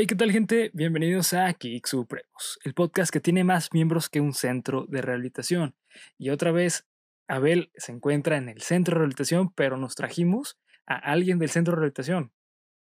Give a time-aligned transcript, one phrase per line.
[0.00, 0.70] Hey, ¿qué tal gente?
[0.72, 5.74] Bienvenidos a Geek Supremos, el podcast que tiene más miembros que un centro de rehabilitación.
[6.16, 6.88] Y otra vez,
[7.28, 11.72] Abel se encuentra en el centro de rehabilitación, pero nos trajimos a alguien del centro
[11.72, 12.32] de rehabilitación.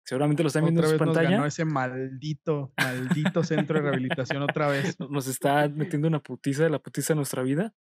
[0.03, 1.37] Seguramente lo están viendo Otra en su vez nos pantalla.
[1.37, 4.97] ganó ese maldito, maldito centro de rehabilitación otra vez.
[5.11, 7.75] Nos está metiendo una putiza, la putiza de nuestra vida.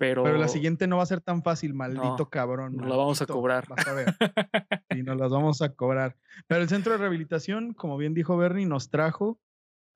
[0.00, 2.74] Pero, Pero la siguiente no va a ser tan fácil, maldito No, cabrón.
[2.74, 3.68] nos la vamos a cobrar.
[3.68, 4.06] Vas a ver.
[4.96, 6.16] Y nos las vamos a cobrar.
[6.46, 9.38] Pero el centro de rehabilitación, como bien dijo Bernie, nos trajo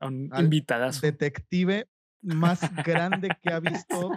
[0.01, 1.01] a un invitadazo.
[1.07, 1.89] detective
[2.23, 4.13] más grande que ha visto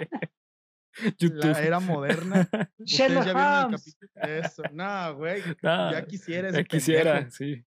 [1.20, 1.46] YouTube.
[1.54, 2.42] la era moderna.
[2.78, 3.76] Ustedes Sherlock ya vieron
[4.22, 4.30] el.
[4.44, 5.42] Eso, no, güey.
[5.64, 7.32] Ya quisiera ya quisiera, pendejo.
[7.32, 7.66] sí.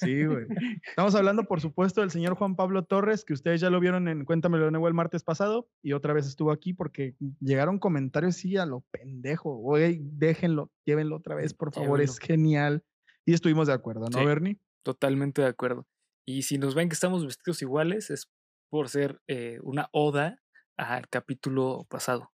[0.00, 0.46] Sí, güey.
[0.86, 4.24] Estamos hablando, por supuesto, del señor Juan Pablo Torres, que ustedes ya lo vieron en
[4.24, 8.56] Cuéntamelo de nuevo el martes pasado, y otra vez estuvo aquí porque llegaron comentarios, sí,
[8.56, 9.56] a lo pendejo.
[9.56, 12.84] Güey, déjenlo, llévenlo otra vez, por favor, es genial.
[13.24, 14.24] Y estuvimos de acuerdo, ¿no, Sí.
[14.24, 14.60] Bernie?
[14.82, 15.86] Totalmente de acuerdo.
[16.26, 18.30] Y si nos ven que estamos vestidos iguales, es
[18.70, 20.42] por ser eh, una oda
[20.76, 22.32] al capítulo pasado.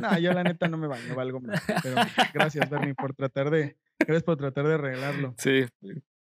[0.00, 1.62] No, yo la neta no me baño, valgo más.
[1.82, 1.96] Pero
[2.34, 3.76] gracias, Bernie, por tratar de,
[4.06, 5.34] gracias por tratar de arreglarlo.
[5.38, 5.66] Sí,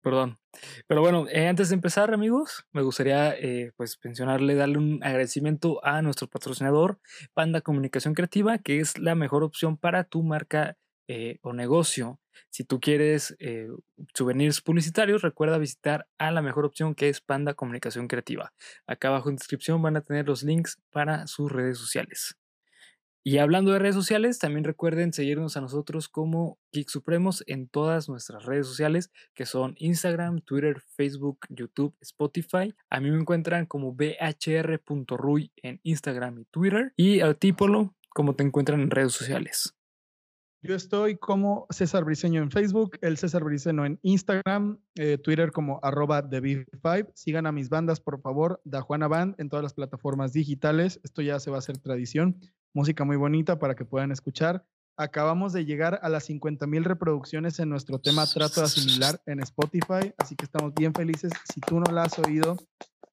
[0.01, 0.39] perdón.
[0.87, 5.83] Pero bueno, eh, antes de empezar, amigos, me gustaría eh, pues mencionarle, darle un agradecimiento
[5.85, 6.99] a nuestro patrocinador,
[7.33, 10.77] Panda Comunicación Creativa, que es la mejor opción para tu marca
[11.09, 12.19] eh, o negocio.
[12.49, 13.69] Si tú quieres eh,
[14.13, 18.51] souvenirs publicitarios, recuerda visitar a la mejor opción que es Panda Comunicación Creativa.
[18.87, 22.35] Acá abajo en descripción van a tener los links para sus redes sociales.
[23.27, 28.07] Y hablando de redes sociales, también recuerden seguirnos a nosotros como Geek Supremos en todas
[28.07, 32.73] nuestras redes sociales, que son Instagram, Twitter, Facebook, YouTube, Spotify.
[32.89, 36.93] A mí me encuentran como bhr.ruy en Instagram y Twitter.
[36.95, 39.77] Y a ti, Polo, como te encuentran en redes sociales.
[40.63, 45.79] Yo estoy como César Briseño en Facebook, el César Briseño en Instagram, eh, Twitter como
[45.83, 47.11] arroba The Big Five.
[47.13, 50.99] Sigan a mis bandas, por favor, Da Juana Band en todas las plataformas digitales.
[51.03, 52.39] Esto ya se va a hacer tradición.
[52.77, 54.63] Música muy bonita para que puedan escuchar.
[54.97, 59.39] Acabamos de llegar a las 50 mil reproducciones en nuestro tema Trato de Asimilar en
[59.39, 61.31] Spotify, así que estamos bien felices.
[61.51, 62.55] Si tú no la has oído,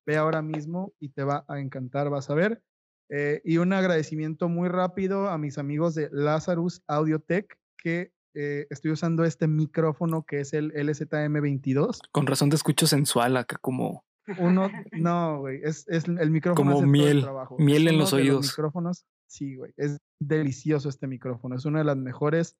[0.04, 2.62] ve ahora mismo y te va a encantar, vas a ver.
[3.08, 8.90] Eh, y un agradecimiento muy rápido a mis amigos de Lazarus Audiotech, que eh, estoy
[8.90, 12.00] usando este micrófono que es el LZM22.
[12.12, 14.04] Con razón te escucho sensual acá como...
[14.38, 16.74] Uno, no, güey, es, es el micrófono.
[16.74, 17.56] Como miel, trabajo.
[17.58, 18.46] miel en uno los oídos.
[18.46, 21.56] micrófonos, sí, güey, es delicioso este micrófono.
[21.56, 22.56] Es una de las mejores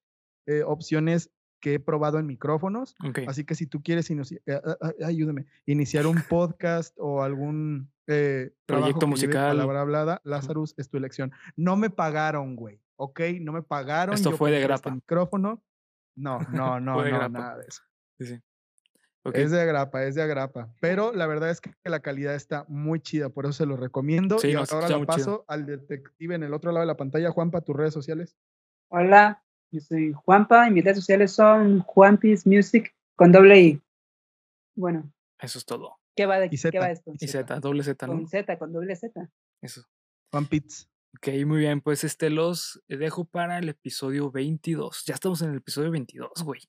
[0.47, 1.31] eh, opciones
[1.61, 2.95] que he probado en micrófonos.
[3.27, 4.61] Así que si tú quieres inici- eh,
[5.05, 9.57] ayúdame, iniciar un podcast o algún eh, Proyecto musical.
[9.57, 11.33] palabra hablada, Lazarus es tu elección.
[11.57, 12.81] No me pagaron, güey.
[12.97, 14.15] Ok, no me pagaron.
[14.15, 14.91] Esto yo fue de este grapa.
[14.91, 15.63] micrófono.
[16.17, 17.29] No, no, no, no, grapa.
[17.31, 17.83] nada de eso.
[18.19, 18.41] sí, sí.
[19.33, 20.69] Es de agrapa, es de agrapa.
[20.81, 24.39] Pero la verdad es que la calidad está muy chida, por eso se lo recomiendo.
[24.39, 25.07] Sí, y no, ahora lo chido.
[25.07, 27.31] paso al detective en el otro lado de la pantalla.
[27.31, 28.37] Juanpa, tus redes sociales.
[28.89, 33.83] Hola, yo soy Juanpa y mis redes sociales son Juanpis Music con doble I.
[34.75, 35.99] Bueno, eso es todo.
[36.15, 37.13] ¿qué va, de, Y ¿qué va Z, esto?
[37.19, 38.15] Y Z, doble Z, ¿no?
[38.15, 39.31] Con Z, con doble Z.
[39.63, 39.83] Eso.
[40.31, 40.89] Juan Pitts.
[41.17, 45.05] Ok, muy bien, pues este los dejo para el episodio 22.
[45.07, 46.61] Ya estamos en el episodio 22, güey.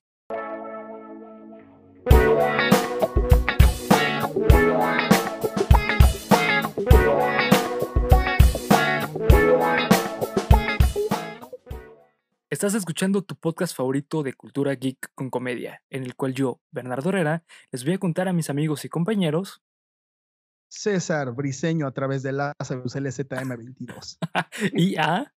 [12.48, 17.10] Estás escuchando tu podcast favorito de cultura geek con comedia, en el cual yo, Bernardo
[17.10, 19.62] Herrera, les voy a contar a mis amigos y compañeros
[20.68, 24.18] César Briseño a través de Lazarus LZM22.
[24.74, 25.32] y a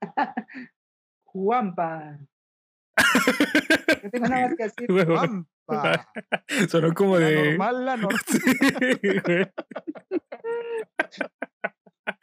[1.24, 2.18] Juanpa.
[4.02, 4.92] No tengo nada más que decir.
[4.92, 5.46] Huevo.
[6.68, 7.48] Sonó como La de.
[7.50, 8.20] normal, la normal.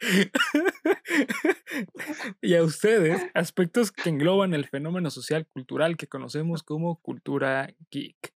[2.42, 8.34] y a ustedes, aspectos que engloban el fenómeno social cultural que conocemos como cultura geek.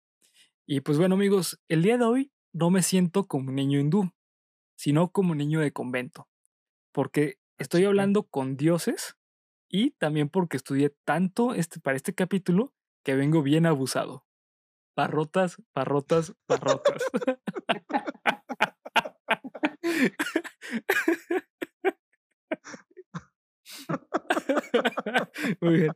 [0.66, 4.10] Y pues bueno, amigos, el día de hoy no me siento como un niño hindú,
[4.76, 6.28] sino como un niño de convento,
[6.92, 9.16] porque estoy hablando con dioses
[9.68, 12.72] y también porque estudié tanto este, para este capítulo
[13.04, 14.24] que vengo bien abusado.
[14.94, 17.02] Parrotas, parrotas, parrotas.
[25.60, 25.92] Muy bien.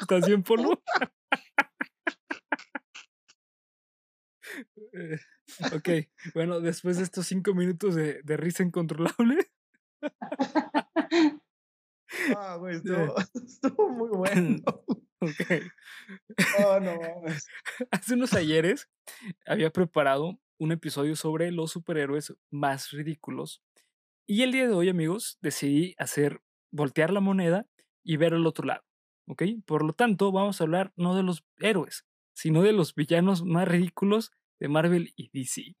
[0.00, 0.80] ¿Estás bien, Polo?
[4.92, 5.18] Eh,
[5.74, 5.88] ok,
[6.34, 9.50] bueno, después de estos cinco minutos de, de risa incontrolable,
[12.36, 14.62] Ah, güey, estuvo, estuvo muy bueno.
[15.22, 15.36] Ok.
[16.64, 17.46] Oh, no mames.
[17.90, 18.88] Hace unos ayeres
[19.44, 23.62] había preparado un episodio sobre los superhéroes más ridículos.
[24.26, 26.40] Y el día de hoy, amigos, decidí hacer
[26.70, 27.66] voltear la moneda
[28.02, 28.82] y ver el otro lado.
[29.28, 29.42] ¿Ok?
[29.66, 33.68] Por lo tanto, vamos a hablar no de los héroes, sino de los villanos más
[33.68, 35.76] ridículos de Marvel y DC.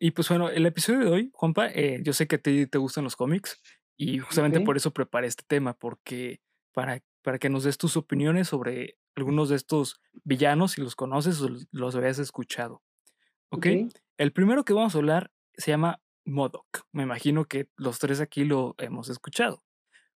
[0.00, 2.78] y pues bueno, el episodio de hoy, Juanpa, eh, yo sé que a ti te
[2.78, 3.60] gustan los cómics
[3.96, 6.40] y justamente por eso preparé este tema, porque
[6.72, 11.40] para, para que nos des tus opiniones sobre algunos de estos villanos, si los conoces
[11.42, 12.82] o los- habías escuchado.
[13.50, 13.66] ¿Ok?
[13.86, 13.92] Ok.
[14.18, 16.66] El primero que vamos a hablar se llama Modoc.
[16.92, 19.62] Me imagino que los tres aquí lo hemos escuchado.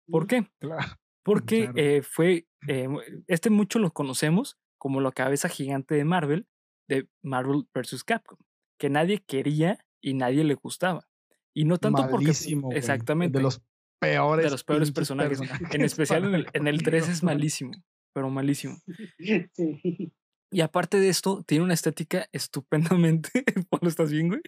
[0.06, 0.26] ¿Por Mm.
[0.26, 0.46] qué?
[0.60, 0.78] Claro.
[1.24, 1.72] Porque Claro.
[1.76, 2.88] eh, fue, eh,
[3.26, 6.46] este mucho lo conocemos como la cabeza gigante de Marvel,
[6.88, 8.04] de Marvel vs.
[8.04, 8.38] Capcom,
[8.78, 11.08] que nadie quería y nadie le gustaba.
[11.54, 12.26] Y no tanto porque...
[12.26, 12.78] Malísimo, güey.
[12.78, 13.38] Exactamente.
[13.38, 13.62] De los
[14.00, 14.44] peores.
[14.44, 15.40] de los peores pinches personajes.
[15.70, 17.72] En especial en el, en el 3 es malísimo,
[18.12, 18.76] pero malísimo.
[19.56, 20.12] Sí.
[20.50, 23.30] Y aparte de esto, tiene una estética estupendamente.
[23.70, 24.40] Pablo, ¿estás bien, güey?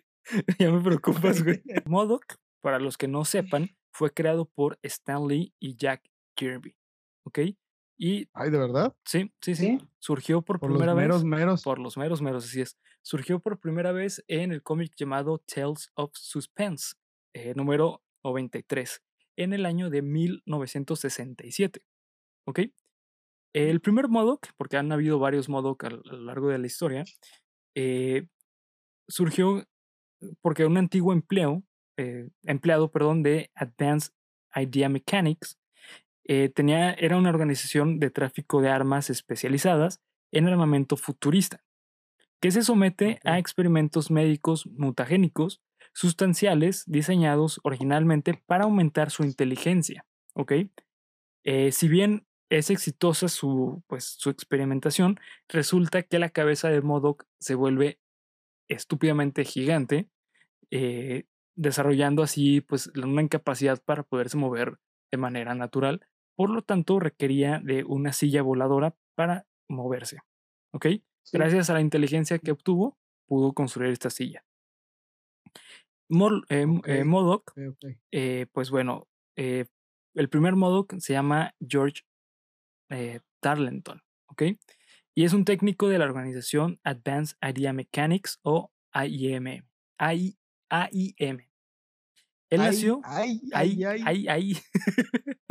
[0.58, 1.62] ya me preocupas, güey.
[1.85, 6.76] Modoc, para los que no sepan, fue creado por Stan Lee y Jack Kirby.
[7.25, 7.41] ¿Ok?
[7.99, 8.95] Y Ay, ¿de verdad?
[9.05, 9.79] sí, sí, sí.
[9.79, 9.79] ¿Sí?
[9.99, 11.25] Surgió por, Por los primera meros, vez.
[11.25, 11.63] meros.
[11.63, 12.77] Por los meros, meros, así es.
[13.03, 16.95] Surgió por primera vez en el cómic llamado Tales of Suspense,
[17.35, 19.03] eh, número 93,
[19.37, 21.83] en el año de 1967.
[22.47, 22.61] ¿Ok?
[23.55, 26.67] El primer Modoc, porque han habido varios Modoc a, lo a lo largo de la
[26.67, 27.05] historia,
[27.75, 28.29] eh,
[29.09, 29.65] surgió
[30.43, 31.63] porque un antiguo empleo,
[31.97, 34.13] eh, empleado perdón, de Advanced
[34.55, 35.59] Idea Mechanics
[36.28, 40.00] eh, tenía, era una organización de tráfico de armas especializadas
[40.32, 41.64] en armamento futurista,
[42.40, 45.62] que se somete a experimentos médicos mutagénicos
[45.93, 50.05] sustanciales diseñados originalmente para aumentar su inteligencia.
[50.34, 50.52] ¿ok?
[51.44, 55.19] Eh, si bien es exitosa su, pues, su experimentación,
[55.49, 57.99] resulta que la cabeza de Modoc se vuelve
[58.69, 60.08] estúpidamente gigante,
[60.70, 61.25] eh,
[61.55, 64.78] desarrollando así pues, una incapacidad para poderse mover
[65.11, 66.06] de manera natural.
[66.37, 70.19] Por lo tanto, requería de una silla voladora para moverse.
[70.75, 70.87] ¿Ok?
[70.87, 71.03] Sí.
[71.33, 72.97] Gracias a la inteligencia que obtuvo,
[73.27, 74.44] pudo construir esta silla.
[76.09, 77.05] Mor- eh, eh.
[77.05, 77.53] Modoc
[78.12, 79.67] eh, pues bueno, eh,
[80.15, 82.03] el primer Modoc se llama George
[83.41, 84.43] Tarleton, ¿ok?
[85.17, 89.67] Y es un técnico de la organización Advanced Idea Mechanics o AIM.
[89.99, 90.37] AI
[90.71, 91.41] AIM.
[92.51, 93.01] Él Ay, nació.
[93.05, 94.03] Ay, ay, ay.
[94.05, 94.57] ahí, ahí.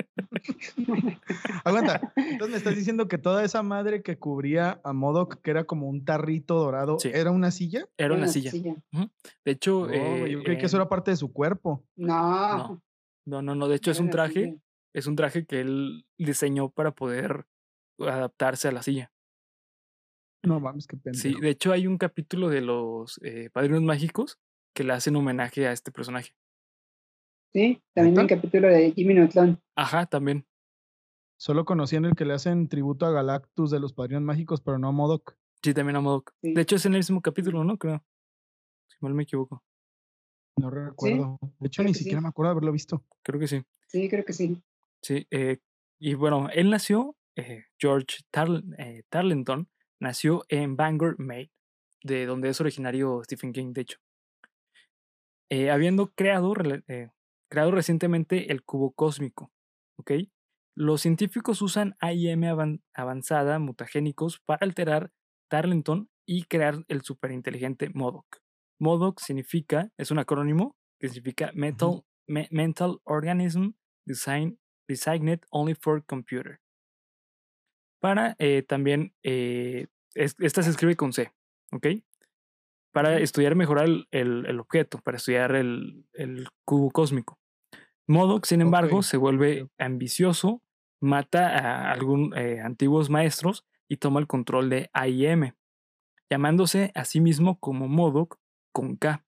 [1.64, 2.14] Aguanta.
[2.16, 5.88] Entonces me estás diciendo que toda esa madre que cubría a Modoc, que era como
[5.90, 7.10] un tarrito dorado, Sí.
[7.14, 7.88] ¿era una silla?
[7.98, 8.52] Era una silla.
[8.52, 11.84] De hecho, eh, güey, yo creí que eso era parte de su cuerpo.
[11.96, 12.82] No.
[13.26, 13.68] no, no, no.
[13.68, 14.44] De hecho, es un traje.
[14.44, 14.56] silla.
[14.94, 17.46] Es un traje que él diseñó para poder
[18.00, 19.12] adaptarse a la silla.
[20.44, 21.22] No mames, qué pendejo.
[21.22, 24.40] Sí, de hecho, hay un capítulo de los eh, Padrinos Mágicos
[24.74, 26.34] que le hacen homenaje a este personaje.
[27.56, 28.36] Sí, también un ¿Neta?
[28.36, 29.62] capítulo de Jimmy Neutron.
[29.78, 30.46] Ajá, también.
[31.38, 34.78] Solo conocí en el que le hacen tributo a Galactus de los Padrinos Mágicos, pero
[34.78, 35.38] no a Modoc.
[35.63, 36.34] Sí, también a Modoc.
[36.42, 36.54] Sí.
[36.54, 37.78] De hecho, es en el mismo capítulo, ¿no?
[37.78, 38.04] Creo.
[38.90, 39.63] Si mal me equivoco.
[40.57, 41.40] No recuerdo.
[41.60, 42.00] De hecho, creo ni sí.
[42.00, 43.06] siquiera me acuerdo de haberlo visto.
[43.24, 43.63] Creo que sí.
[43.88, 44.62] Sí, creo que sí.
[45.01, 45.25] Sí.
[45.31, 45.60] eh,
[45.98, 49.70] y bueno, él nació, eh, George Tarl- eh, Tarleton,
[50.01, 51.51] nació en Bangor, Maine,
[52.03, 54.00] de donde es originario Stephen King, de hecho.
[55.50, 56.53] Eh, habiendo creado,
[56.89, 57.12] eh,
[57.50, 59.52] creado recientemente el cubo cósmico.
[59.98, 60.12] ¿ok?
[60.75, 65.12] Los científicos usan AIM avan- avanzada mutagénicos para alterar
[65.50, 68.25] Tarleton y crear el superinteligente Modoc.
[68.80, 73.70] Modoc significa, es un acrónimo que significa Metal, Me- Mental Organism
[74.06, 76.60] Design, Designed Only for Computer.
[78.02, 81.32] Para eh, también, eh, es- esta se escribe con C,
[81.72, 81.88] ¿ok?
[82.96, 87.38] Para estudiar mejorar el, el- el objeto, para estudiar el, el cubo cósmico.
[88.08, 90.62] Modoc, sin embargo, se vuelve ambicioso,
[91.02, 95.54] mata a algún eh, antiguos maestros y toma el control de AIM,
[96.32, 98.38] llamándose a sí mismo como Modoc
[98.72, 99.25] con K,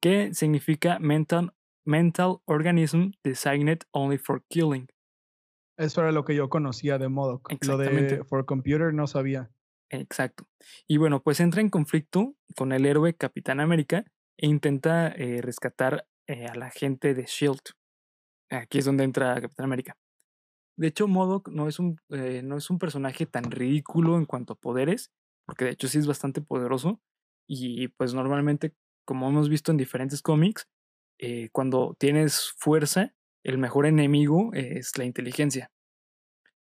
[0.00, 4.88] que significa Mental, mental Organism Designed Only for Killing.
[5.78, 7.48] Eso era lo que yo conocía de Modoc.
[7.68, 7.88] Lo de.
[8.24, 9.50] For Computer no sabía.
[9.92, 10.48] Exacto.
[10.88, 14.04] Y bueno, pues entra en conflicto con el héroe Capitán América
[14.38, 17.60] e intenta eh, rescatar eh, a la gente de Shield.
[18.50, 19.96] Aquí es donde entra Capitán América.
[20.78, 24.54] De hecho, Modoc no es un, eh, no es un personaje tan ridículo en cuanto
[24.54, 25.10] a poderes,
[25.46, 27.00] porque de hecho sí es bastante poderoso.
[27.46, 30.66] Y pues normalmente, como hemos visto en diferentes cómics,
[31.18, 35.70] eh, cuando tienes fuerza, el mejor enemigo es la inteligencia.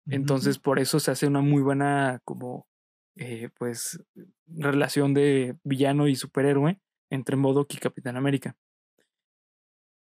[0.09, 2.67] Entonces, por eso se hace una muy buena como
[3.17, 4.03] eh, pues
[4.47, 8.57] relación de villano y superhéroe entre Modoc y Capitán América.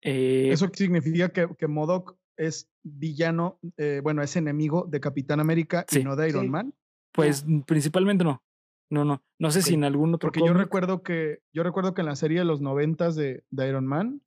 [0.03, 5.85] Eh, ¿Eso significa que, que Modoc es villano, eh, bueno, es enemigo de Capitán América
[5.91, 6.75] y no de Iron Man?
[7.13, 8.43] Pues principalmente no.
[8.91, 9.23] No, no.
[9.39, 10.29] No sé si en algún otro.
[10.29, 13.69] Porque yo recuerdo que yo recuerdo que en la serie de los noventas de, de
[13.69, 14.23] Iron Man,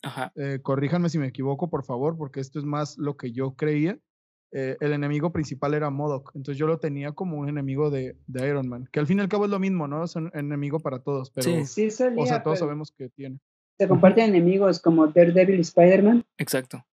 [0.63, 3.99] corríjanme si me equivoco, por favor, porque esto es más lo que yo creía.
[4.51, 6.31] Eh, el enemigo principal era Modoc.
[6.35, 9.21] Entonces yo lo tenía como un enemigo de, de, Iron Man, que al fin y
[9.21, 10.03] al cabo es lo mismo, ¿no?
[10.03, 11.65] Es un enemigo para todos, pero sí.
[11.65, 13.39] Sí, o sea, todos sabemos que tiene.
[13.77, 16.25] Se comparten enemigos como Daredevil y Spider-Man.
[16.37, 16.83] Exacto.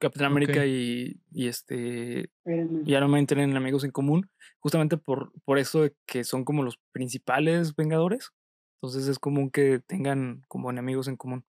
[0.00, 5.58] Capitán América y, y, este y Iron Man tienen enemigos en común, justamente por, por
[5.58, 8.30] eso de que son como los principales vengadores.
[8.80, 11.44] Entonces es común que tengan como enemigos en común.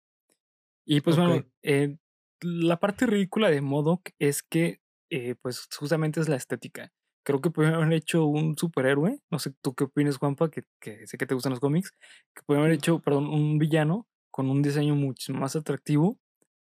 [0.83, 1.97] Y pues bueno, eh,
[2.41, 6.91] la parte ridícula de Modoc es que eh, pues justamente es la estética.
[7.23, 11.05] Creo que pudieron haber hecho un superhéroe, no sé tú qué opinas, Juanpa, que, que
[11.05, 11.91] sé que te gustan los cómics,
[12.33, 16.17] que pudieron haber hecho, perdón, un villano con un diseño mucho más atractivo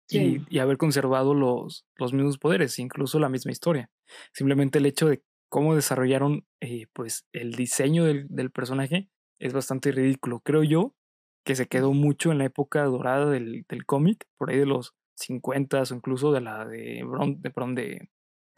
[0.09, 3.91] y, y, haber conservado los, los mismos poderes, incluso la misma historia.
[4.33, 9.93] Simplemente el hecho de cómo desarrollaron eh, pues el diseño del, del, personaje es bastante
[9.93, 10.41] ridículo.
[10.41, 10.95] Creo yo
[11.45, 14.95] que se quedó mucho en la época dorada del, del cómic, por ahí de los
[15.17, 17.05] 50 o incluso de la de,
[17.39, 18.09] de, de,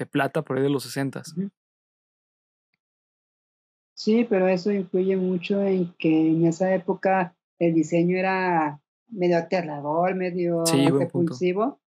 [0.03, 1.23] de plata por ahí de los 60.
[3.95, 10.15] Sí, pero eso influye mucho en que en esa época el diseño era medio aterrador,
[10.17, 11.81] medio repulsivo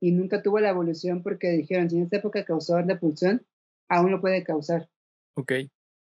[0.00, 3.44] y nunca tuvo la evolución porque dijeron, si en esta época causó repulsión,
[3.88, 4.88] aún lo puede causar.
[5.34, 5.52] Ok.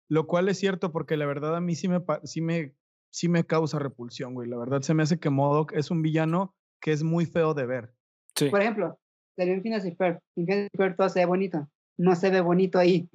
[0.09, 2.75] Lo cual es cierto porque la verdad a mí sí me, sí me,
[3.11, 4.49] sí me causa repulsión, güey.
[4.49, 7.65] La verdad se me hace que Modoc es un villano que es muy feo de
[7.65, 7.95] ver.
[8.35, 8.51] Sí.
[8.51, 8.99] Por ejemplo,
[9.37, 10.21] salió Infinity Fair.
[10.37, 11.69] Infinity Fair todo se ve bonito.
[11.99, 13.09] No se ve bonito ahí.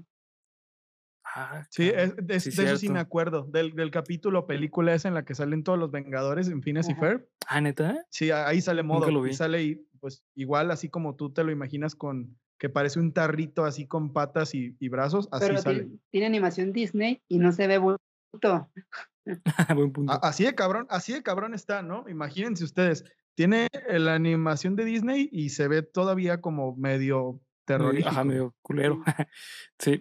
[1.34, 3.44] Ah, sí, de, eso sí me acuerdo.
[3.44, 7.28] Del, del, capítulo película esa en la que salen todos los Vengadores en Phineas Fair.
[7.48, 8.06] Ah, neta.
[8.10, 9.28] Sí, ahí sale modo.
[9.28, 13.66] Y sale pues igual así como tú te lo imaginas con que parece un tarrito
[13.66, 15.80] así con patas y, y brazos, así Pero sale.
[15.80, 18.70] Tiene, tiene, animación Disney y no se ve bonito.
[19.76, 20.20] Buen punto.
[20.22, 22.08] Así de cabrón, así de cabrón está, ¿no?
[22.10, 23.06] Imagínense ustedes.
[23.36, 28.10] Tiene la animación de Disney y se ve todavía como medio terrorífico.
[28.10, 29.02] Ajá, medio culero.
[29.80, 30.00] sí.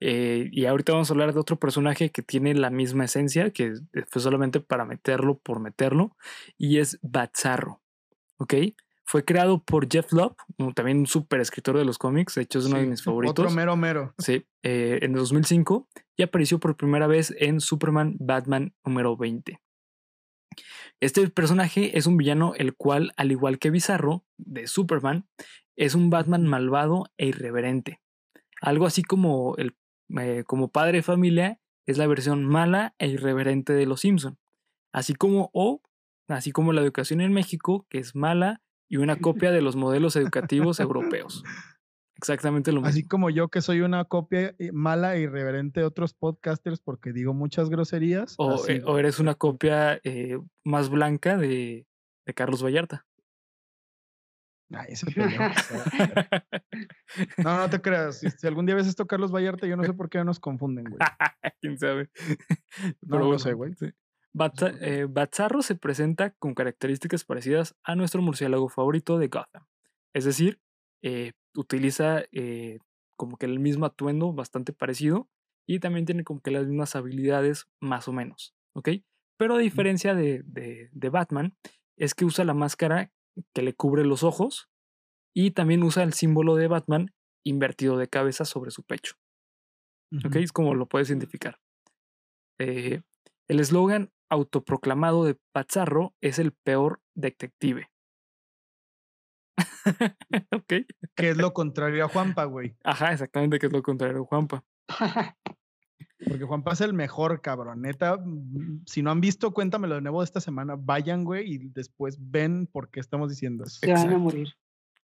[0.00, 3.74] Eh, y ahorita vamos a hablar de otro personaje que tiene la misma esencia, que
[4.08, 6.16] fue solamente para meterlo por meterlo,
[6.56, 7.82] y es Batzarro.
[8.38, 8.54] ¿Ok?
[9.04, 10.36] Fue creado por Jeff Love,
[10.74, 13.44] también un súper escritor de los cómics, de hecho es uno de mis favoritos.
[13.44, 14.14] Otro mero mero.
[14.18, 19.60] Sí, eh, en 2005 y apareció por primera vez en Superman Batman número 20.
[21.00, 25.26] Este personaje es un villano el cual, al igual que Bizarro, de Superman,
[25.76, 28.00] es un Batman malvado e irreverente.
[28.60, 29.74] Algo así como el
[30.18, 34.38] eh, como padre de familia es la versión mala e irreverente de Los Simpson.
[34.92, 35.82] Así como o
[36.28, 40.16] así como la educación en México, que es mala y una copia de los modelos
[40.16, 41.44] educativos europeos.
[42.20, 42.90] Exactamente lo mismo.
[42.90, 47.14] Así como yo que soy una copia eh, mala e irreverente de otros podcasters porque
[47.14, 48.34] digo muchas groserías.
[48.36, 51.86] O, eh, eres una copia eh, más blanca de,
[52.26, 53.06] de, Carlos Vallarta.
[54.70, 55.06] Ay, ese
[57.38, 58.20] no, no te creas.
[58.20, 60.98] Si, algún día ves esto Carlos Vallarta, yo no sé por qué nos confunden, güey.
[61.62, 62.10] ¿Quién sabe?
[63.00, 63.72] no, lo sé, güey.
[63.76, 63.94] Sí.
[64.34, 69.64] Batzarro se presenta con características parecidas a nuestro murciélago favorito de Gotham.
[70.12, 70.60] Es decir,
[71.02, 72.78] eh, utiliza eh,
[73.16, 75.28] como que el mismo atuendo bastante parecido
[75.68, 78.88] y también tiene como que las mismas habilidades más o menos, ¿ok?
[79.38, 81.54] Pero a diferencia de, de, de Batman,
[81.96, 83.12] es que usa la máscara
[83.54, 84.68] que le cubre los ojos
[85.34, 87.14] y también usa el símbolo de Batman
[87.44, 89.14] invertido de cabeza sobre su pecho.
[90.24, 90.36] ¿Ok?
[90.36, 91.60] Es como lo puedes identificar.
[92.58, 93.02] Eh,
[93.48, 97.89] el eslogan autoproclamado de Pazarro es el peor detective.
[100.52, 100.72] ok.
[101.14, 102.76] Que es lo contrario a Juanpa, güey.
[102.84, 104.64] Ajá, exactamente, que es lo contrario a Juanpa.
[106.26, 107.82] Porque Juanpa es el mejor, cabrón.
[107.82, 110.76] Neta, mm, si no han visto, cuéntamelo de nuevo esta semana.
[110.78, 113.78] Vayan, güey, y después ven por qué estamos diciendo eso.
[113.80, 114.54] Se van a morir.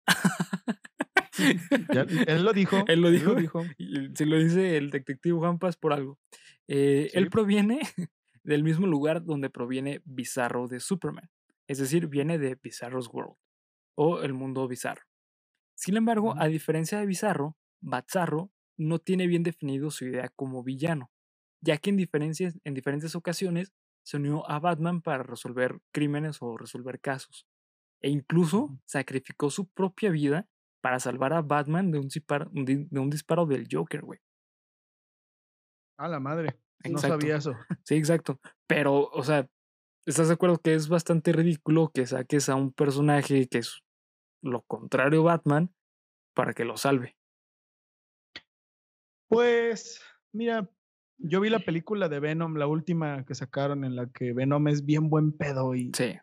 [2.27, 2.83] él lo dijo.
[2.87, 3.35] Él lo dijo.
[3.35, 3.63] dijo.
[3.77, 6.17] si lo dice el detective Juanpa es por algo.
[6.67, 7.81] Eh, él proviene
[8.43, 11.29] del mismo lugar donde proviene Bizarro de Superman.
[11.67, 13.35] Es decir, viene de Bizarro's World
[14.03, 15.03] o el mundo bizarro.
[15.75, 21.11] Sin embargo, a diferencia de Bizarro, Batzarro no tiene bien definido su idea como villano,
[21.63, 23.71] ya que en, en diferentes ocasiones
[24.03, 27.47] se unió a Batman para resolver crímenes o resolver casos.
[28.03, 30.47] e incluso sacrificó su propia vida
[30.81, 34.19] para salvar a Batman de un disparo, de un disparo del Joker, güey.
[35.99, 36.59] A la madre.
[36.89, 37.53] No sabía eso.
[37.85, 38.39] Sí, exacto.
[38.65, 39.47] Pero, o sea,
[40.07, 43.83] ¿estás de acuerdo que es bastante ridículo que saques a un personaje que es
[44.41, 45.73] lo contrario Batman
[46.33, 47.15] para que lo salve?
[49.27, 50.01] Pues,
[50.33, 50.69] mira,
[51.17, 54.85] yo vi la película de Venom, la última que sacaron, en la que Venom es
[54.85, 56.17] bien buen pedo y, sí.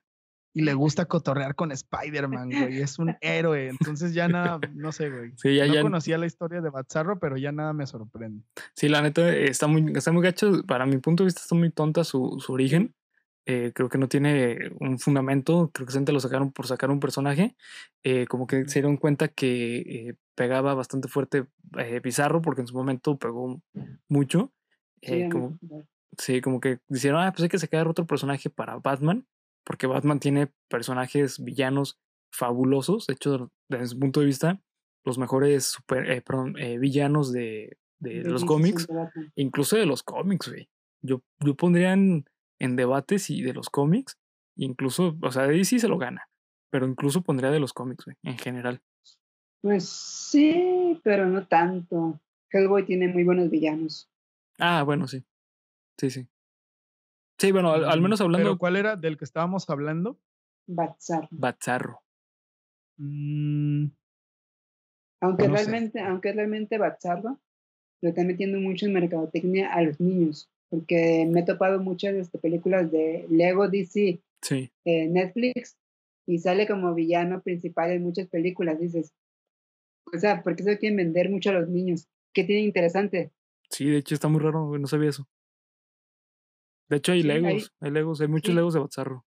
[0.53, 2.83] y le gusta cotorrear con Spider-Man, güey.
[2.83, 3.69] Es un héroe.
[3.69, 5.33] Entonces ya nada, no sé, güey.
[5.37, 8.45] Sí, ya, no conocía la historia de Batzarro, pero ya nada me sorprende.
[8.75, 10.63] Sí, la neta está muy, está muy gacho.
[10.67, 12.95] Para mi punto de vista está muy tonta su, su origen.
[13.51, 17.01] Eh, creo que no tiene un fundamento, creo que se lo sacaron por sacar un
[17.01, 17.57] personaje,
[18.03, 21.47] eh, como que se dieron cuenta que eh, pegaba bastante fuerte
[22.03, 23.63] Pizarro, porque en su momento pegó
[24.07, 24.53] mucho,
[25.01, 25.59] sí, como,
[26.19, 29.27] sí, como que dijeron, ah, pues hay que sacar otro personaje para Batman,
[29.65, 31.99] porque Batman tiene personajes villanos
[32.31, 34.61] fabulosos, de hecho, desde su punto de vista,
[35.07, 36.23] los mejores super,
[36.79, 38.87] villanos de, de, los cómics,
[39.37, 40.69] incluso de los cómics, güey.
[41.01, 42.27] Yo, yo pondría en,
[42.59, 44.19] en debates y de los cómics.
[44.57, 46.29] Incluso, o sea, DC se lo gana.
[46.71, 48.83] Pero incluso pondría de los cómics, güey, en general.
[49.63, 52.21] Pues sí, pero no tanto.
[52.51, 54.11] Hellboy tiene muy buenos villanos.
[54.59, 55.25] Ah, bueno, sí.
[55.99, 56.29] Sí, sí.
[57.39, 58.49] Sí, bueno, al, menos hablando.
[58.49, 60.19] ¿Pero cuál era del que estábamos hablando?
[60.67, 61.29] Batzarro.
[61.31, 62.03] Batzarro.
[62.97, 63.87] Mm,
[65.21, 67.39] aunque realmente, aunque realmente Batzarro
[68.01, 72.39] lo está metiendo mucho en mercadotecnia a los niños porque me he topado muchas este,
[72.39, 74.71] películas de Lego DC sí.
[74.85, 75.77] en Netflix
[76.27, 78.79] y sale como villano principal en muchas películas.
[78.79, 79.13] Dices,
[80.13, 82.07] o sea, ¿por qué se quieren vender mucho a los niños?
[82.35, 83.31] ¿Qué tiene interesante?
[83.71, 85.27] Sí, de hecho está muy raro, no sabía eso.
[86.89, 89.25] De hecho hay Legos, hay, Legos, hay muchos Legos de Bazarro.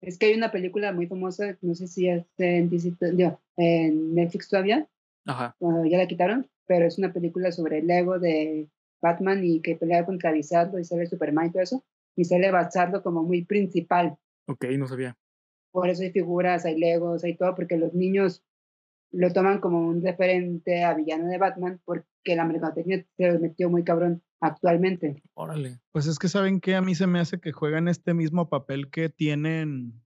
[0.00, 2.70] Es que hay una película muy famosa, no sé si es en,
[3.56, 4.88] en Netflix todavía,
[5.26, 5.56] Ajá.
[5.60, 8.68] ya la quitaron, pero es una película sobre Lego de
[9.04, 11.84] Batman y que pelea contra Bizarro y sale Superman y todo eso,
[12.16, 14.16] y sale Bazardo como muy principal.
[14.46, 15.14] Ok, no sabía.
[15.72, 18.42] Por eso hay figuras, hay legos, hay todo, porque los niños
[19.10, 23.84] lo toman como un referente a villano de Batman, porque la mercadotecnia se metió muy
[23.84, 25.22] cabrón actualmente.
[25.34, 25.80] Órale.
[25.92, 28.90] Pues es que saben que a mí se me hace que juegan este mismo papel
[28.90, 30.02] que tienen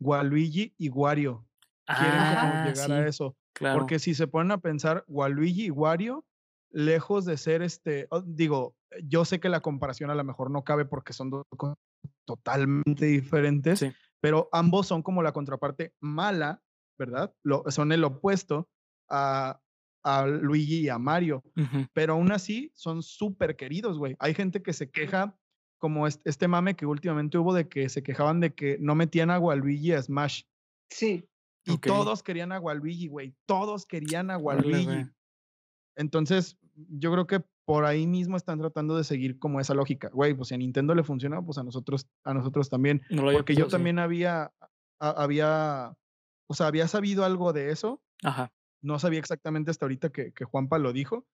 [0.00, 1.46] Waluigi y Wario.
[1.86, 3.36] Quieren como ah, llegar a eso.
[3.54, 3.78] Claro.
[3.78, 6.24] Porque si se ponen a pensar, Waluigi y Wario
[6.70, 10.84] lejos de ser este, digo, yo sé que la comparación a lo mejor no cabe
[10.84, 11.76] porque son dos cosas
[12.26, 13.84] totalmente diferentes,
[14.20, 16.62] pero ambos son como la contraparte mala,
[16.98, 17.34] ¿verdad?
[17.42, 18.68] Lo, son el opuesto
[19.08, 19.60] a,
[20.04, 21.42] a Luigi y a Mario,
[21.92, 24.16] pero aún así son súper queridos, güey.
[24.18, 25.36] Hay gente que se queja,
[25.78, 29.54] como este, mame que últimamente hubo de que se quejaban de que no metían agua
[29.54, 30.42] a Luigi a Smash.
[30.90, 31.28] Sí.
[31.64, 33.34] Y todos querían a Luigi, güey.
[33.46, 35.04] Todos querían a Luigi.
[35.98, 40.08] Entonces, yo creo que por ahí mismo están tratando de seguir como esa lógica.
[40.10, 43.02] Güey, pues si a Nintendo le funciona, pues a nosotros, a nosotros también.
[43.32, 44.52] porque yo también había,
[45.00, 45.92] había,
[46.46, 48.00] o sea, había sabido algo de eso.
[48.22, 48.52] Ajá.
[48.80, 51.26] No sabía exactamente hasta ahorita que, que Juanpa lo dijo.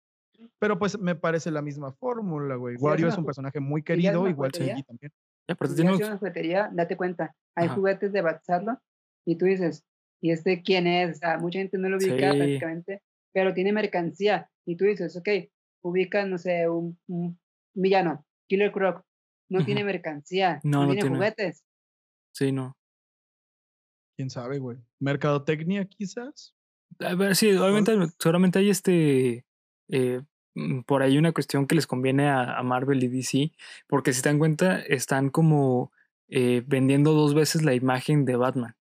[0.58, 2.76] Pero pues me parece la misma fórmula, güey.
[2.76, 5.12] Wario es un personaje muy querido, igual Seiji también.
[5.46, 8.80] Ya, pero si una juguetería, date cuenta, hay juguetes de Batzarlo
[9.26, 9.84] y tú dices,
[10.22, 11.16] ¿y este quién es?
[11.16, 15.28] O sea, mucha gente no lo ubica prácticamente, pero tiene mercancía y tú dices, ok,
[15.82, 16.98] ubica, no sé, un,
[17.74, 19.04] villano, Killer Croc,
[19.48, 21.64] no tiene mercancía, no, tiene, juguetes.
[22.32, 22.76] Sí, no.
[24.16, 24.78] ¿Quién sabe, güey?
[25.00, 26.54] ¿Mercadotecnia quizás?
[27.00, 29.44] A ver, sí, obviamente, seguramente hay este,
[29.88, 30.22] eh,
[30.54, 33.52] mm, por ahí una cuestión que les conviene a, Marvel y DC,
[33.86, 35.92] porque si te dan cuenta, están como
[36.28, 38.76] eh, vendiendo dos veces la imagen de Batman.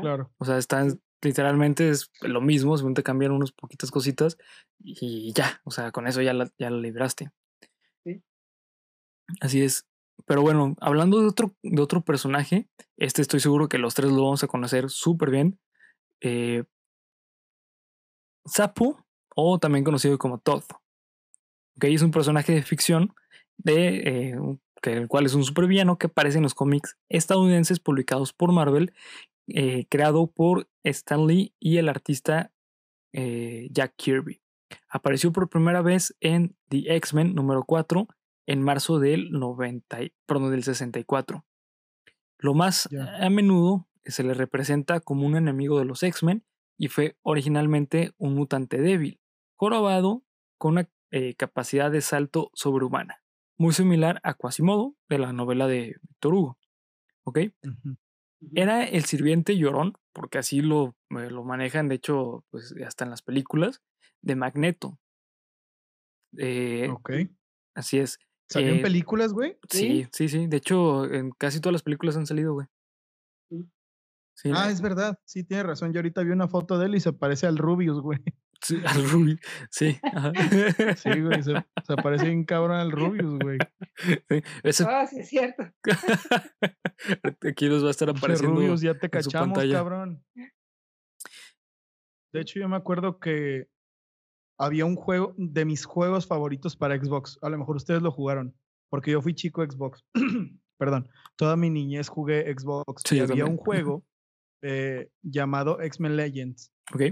[0.00, 0.30] Claro.
[0.38, 4.38] O sea, están, literalmente es lo mismo, según te cambian unas poquitas cositas
[4.82, 7.30] y ya, o sea, con eso ya la, ya la libraste.
[9.40, 9.86] Así es.
[10.26, 14.22] Pero bueno, hablando de otro, de otro personaje, este estoy seguro que los tres lo
[14.22, 15.58] vamos a conocer súper bien.
[16.20, 16.64] Eh,
[18.46, 18.98] Sapu,
[19.34, 20.64] o también conocido como Todd.
[21.76, 23.14] Okay, es un personaje de ficción
[23.56, 24.36] de, eh,
[24.80, 28.94] que, el cual es un supervillano que aparece en los cómics estadounidenses publicados por Marvel
[29.48, 32.52] eh, creado por Stan Lee y el artista
[33.12, 34.40] eh, Jack Kirby.
[34.88, 38.08] Apareció por primera vez en The X-Men número 4
[38.46, 41.44] en marzo del, 90, perdón, del 64.
[42.38, 42.88] Lo más
[43.20, 46.44] a menudo se le representa como un enemigo de los X-Men
[46.76, 49.20] y fue originalmente un mutante débil,
[49.56, 50.24] jorobado
[50.58, 53.22] con una eh, capacidad de salto sobrehumana,
[53.56, 56.58] muy similar a Quasimodo de la novela de Victor Hugo.
[57.22, 57.38] ¿Ok?
[58.54, 63.10] Era el sirviente llorón, porque así lo, eh, lo manejan, de hecho, pues hasta en
[63.10, 63.82] las películas,
[64.22, 64.98] de Magneto.
[66.36, 67.10] Eh, ok.
[67.74, 68.18] Así es.
[68.48, 69.58] ¿Salió en películas, güey?
[69.70, 70.46] Sí, sí, sí.
[70.46, 72.66] De hecho, en casi todas las películas han salido, güey.
[74.52, 75.18] ah, es verdad.
[75.24, 75.92] Sí, tiene razón.
[75.92, 78.20] Yo ahorita vi una foto de él y se parece al Rubius, güey.
[78.64, 79.40] Sí, al Rubius.
[79.70, 79.98] Sí.
[80.96, 81.42] sí, güey.
[81.42, 83.58] Se, parece bien cabrón al Rubius, güey.
[83.98, 85.64] Sí, Ah, sí, es cierto.
[87.46, 88.56] Aquí nos va a estar apareciendo.
[88.56, 90.24] Rubius, ya te cachamos, cabrón.
[92.32, 93.68] De hecho, yo me acuerdo que
[94.58, 97.38] había un juego de mis juegos favoritos para Xbox.
[97.42, 98.56] A lo mejor ustedes lo jugaron,
[98.90, 100.04] porque yo fui chico Xbox.
[100.78, 103.02] Perdón, toda mi niñez jugué Xbox.
[103.12, 104.04] y había un juego
[104.62, 106.72] eh, llamado X-Men Legends.
[106.92, 107.02] Ok.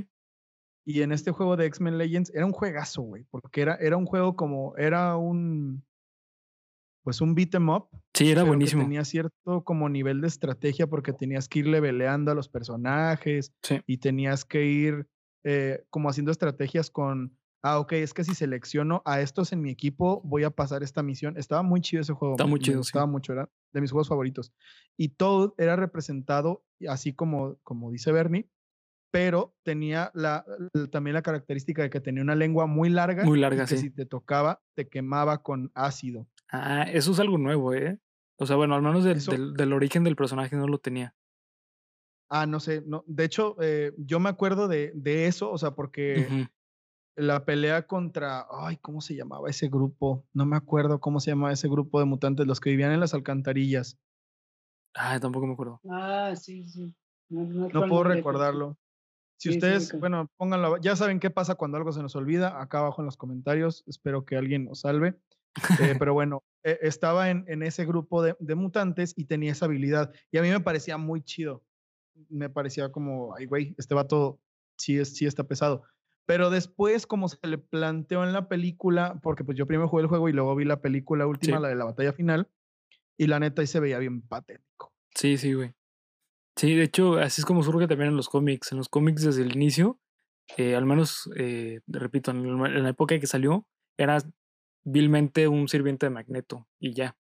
[0.85, 4.07] Y en este juego de X-Men Legends era un juegazo, güey, porque era, era un
[4.07, 5.85] juego como, era un,
[7.03, 7.89] pues un beat em up.
[8.15, 8.83] Sí, era buenísimo.
[8.83, 13.53] tenía cierto como nivel de estrategia porque tenías que ir leveleando a los personajes
[13.87, 15.07] y tenías que ir
[15.45, 19.71] eh, como haciendo estrategias con, ah, ok, es que si selecciono a estos en mi
[19.71, 21.37] equipo, voy a pasar esta misión.
[21.37, 22.35] Estaba muy chido ese juego.
[22.35, 22.81] Estaba muy chido.
[22.81, 24.53] Estaba mucho, era de mis juegos favoritos.
[24.97, 28.49] Y todo era representado, así como, como dice Bernie,
[29.13, 30.45] pero tenía la,
[30.91, 33.25] también la característica de que tenía una lengua muy larga.
[33.25, 36.27] Muy larga, que si te tocaba, te quemaba con ácido.
[36.51, 38.01] Ah, eso es algo nuevo, ¿eh?
[38.39, 41.15] O sea, bueno, al menos del, del, origen del personaje no lo tenía.
[42.31, 43.05] Ah, no sé, no.
[43.07, 46.49] De hecho, eh, yo me acuerdo de, de, eso, o sea, porque
[47.15, 50.25] la pelea contra, ay, ¿cómo se llamaba ese grupo?
[50.33, 53.13] No me acuerdo cómo se llamaba ese grupo de mutantes, los que vivían en las
[53.13, 53.99] alcantarillas.
[54.95, 55.81] Ah, tampoco me acuerdo.
[55.91, 56.95] Ah, sí, sí.
[57.29, 58.79] No, puedo recordarlo.
[59.43, 63.03] Si ustedes, bueno, pónganlo, ya saben qué pasa cuando algo se nos olvida, acá abajo
[63.03, 65.15] en los comentarios, espero que alguien nos salve.
[65.83, 69.67] Eh, pero bueno, e, estaba en, en ese grupo de, de, mutantes y tenía esa
[69.67, 70.11] habilidad.
[70.31, 71.63] Y a mí me parecía muy chido
[72.29, 74.41] me parecía como, ay, güey, este vato
[74.77, 75.83] sí, es, sí está pesado.
[76.27, 80.09] Pero después, como se le planteó en la película, porque pues yo primero jugué el
[80.09, 82.49] juego y luego vi la película última, la de la batalla final,
[83.19, 84.93] y la neta ahí se veía bien patético.
[85.15, 85.73] Sí, sí, güey.
[86.57, 88.73] Sí, de hecho, así es como surge también en los cómics.
[88.73, 89.99] En los cómics desde el inicio,
[90.57, 94.19] eh, al menos, eh, repito, en, la época que salió, era
[94.85, 97.17] vilmente un sirviente de Magneto y ya.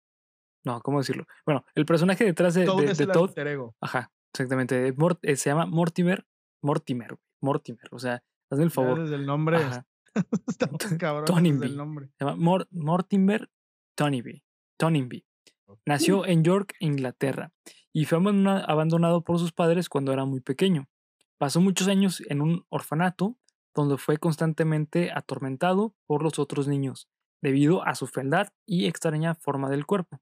[0.64, 1.26] No, ¿cómo decirlo?
[1.44, 3.30] Bueno, el personaje detrás de, de, de Todd.
[3.80, 4.94] Ajá, Exactamente.
[5.22, 6.26] Eh, se llama Mortimer.
[6.62, 7.88] Mortimer, Mortimer.
[7.90, 9.02] O sea, hazme el favor.
[9.02, 9.58] desde el nombre.
[10.48, 10.68] Está
[10.98, 11.26] cabrón.
[11.26, 11.66] Tonyby.
[11.66, 12.08] El nombre.
[12.18, 13.50] Se llama Mortimer
[13.94, 14.42] Tonyby.
[14.78, 15.24] Tonyby.
[15.86, 17.50] Nació en York, Inglaterra,
[17.92, 20.88] y fue abandonado por sus padres cuando era muy pequeño.
[21.38, 23.36] Pasó muchos años en un orfanato
[23.74, 27.08] donde fue constantemente atormentado por los otros niños,
[27.40, 30.20] debido a su fealdad y extraña forma del cuerpo.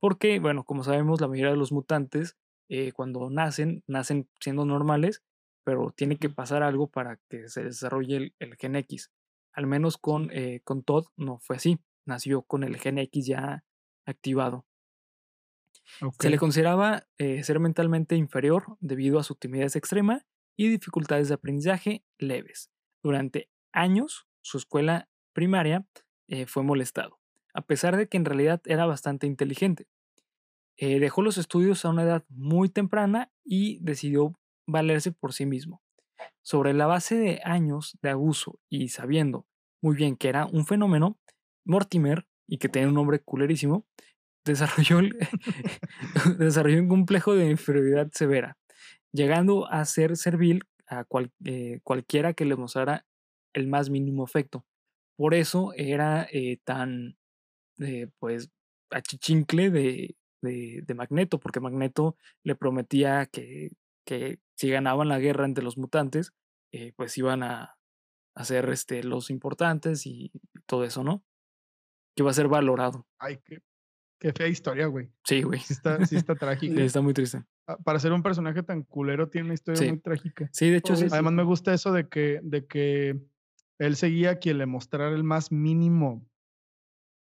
[0.00, 2.36] Porque, bueno, como sabemos, la mayoría de los mutantes
[2.68, 5.22] eh, cuando nacen, nacen siendo normales,
[5.64, 9.10] pero tiene que pasar algo para que se desarrolle el, gen X.
[9.52, 13.64] Al menos con, eh, con Todd no fue así, nació con el gen X ya
[14.04, 14.66] activado.
[16.18, 21.34] Se le consideraba eh, ser mentalmente inferior debido a su timidez extrema y dificultades de
[21.34, 22.70] aprendizaje leves.
[23.02, 25.86] Durante años, su escuela primaria
[26.46, 27.20] fue molestado,
[27.54, 29.86] a pesar de que en realidad era bastante inteligente.
[30.78, 35.82] Eh, dejó los estudios a una edad muy temprana y decidió valerse por sí mismo.
[36.42, 39.46] Sobre la base de años de abuso y sabiendo
[39.80, 41.18] muy bien que era un fenómeno,
[41.64, 43.86] Mortimer, y que tenía un nombre culerísimo,
[44.46, 45.00] desarrolló,
[46.38, 48.56] desarrolló un complejo de inferioridad severa,
[49.12, 51.04] llegando a ser servil a
[51.44, 53.04] eh, cualquiera que le mostrara
[53.52, 54.64] el más mínimo afecto.
[55.16, 57.16] Por eso era eh, tan,
[58.18, 58.50] pues,
[58.90, 63.70] achichincle de, de, Magneto, porque Magneto le prometía que,
[64.06, 66.32] que, si ganaban la guerra entre los mutantes,
[66.72, 67.76] eh, pues iban a,
[68.42, 70.30] ser este, los importantes y
[70.66, 71.24] todo eso, ¿no?
[72.14, 73.06] Que iba a ser valorado.
[73.18, 73.60] Ay, qué,
[74.18, 75.10] qué fea historia, güey.
[75.24, 75.60] Sí, güey.
[75.60, 76.82] Sí está, sí está trágica.
[76.82, 77.42] está muy triste.
[77.66, 80.48] Ah, para ser un personaje tan culero tiene una historia muy trágica.
[80.52, 81.06] Sí, de hecho sí.
[81.10, 83.20] Además me gusta eso de que, de que
[83.78, 86.26] él seguía a quien le mostrara el más mínimo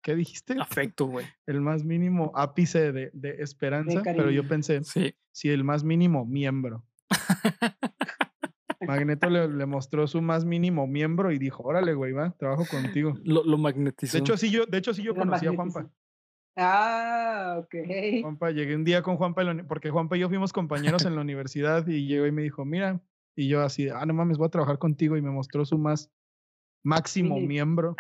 [0.02, 0.56] ¿qué dijiste?
[0.60, 1.26] Afecto, güey.
[1.46, 5.16] El más mínimo ápice de, esperanza, pero yo pensé, sí.
[5.32, 6.84] si el más mínimo miembro.
[8.88, 13.14] Magneto le, mostró su más mínimo miembro y dijo, órale, güey, va, trabajo contigo.
[13.24, 14.18] Lo, lo magnetizó.
[14.18, 15.88] De hecho, sí, yo, de hecho, sí, yo conocí a Juanpa.
[16.56, 17.76] Ah, ok.
[18.22, 21.88] Juanpa, llegué un día con Juanpa, porque Juanpa y yo fuimos compañeros en la universidad
[21.88, 23.02] y llegó y me dijo, mira,
[23.36, 26.12] y yo así, ah, no mames, voy a trabajar contigo y me mostró su más
[26.84, 27.96] máximo miembro.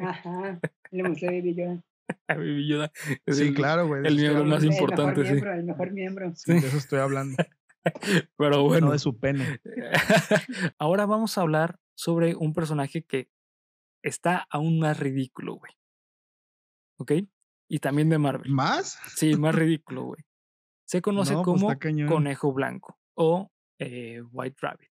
[0.00, 0.58] Ajá,
[0.90, 1.82] le mostré yo.
[2.28, 2.92] Baby Yoda.
[3.28, 4.06] sí, claro, güey.
[4.06, 6.32] El miembro más importante, el mejor Miembro, el mejor miembro.
[6.34, 7.36] Sí, de eso estoy hablando.
[8.36, 8.86] Pero bueno.
[8.88, 9.60] No de su pene.
[10.78, 13.28] Ahora vamos a hablar sobre un personaje que
[14.02, 15.72] está aún más ridículo, güey.
[16.98, 17.12] ¿Ok?
[17.68, 18.50] Y también de Marvel.
[18.50, 18.98] ¿Más?
[19.16, 20.22] Sí, más ridículo, güey.
[20.86, 21.76] Se conoce pues como
[22.08, 24.90] conejo blanco o eh, White Rabbit.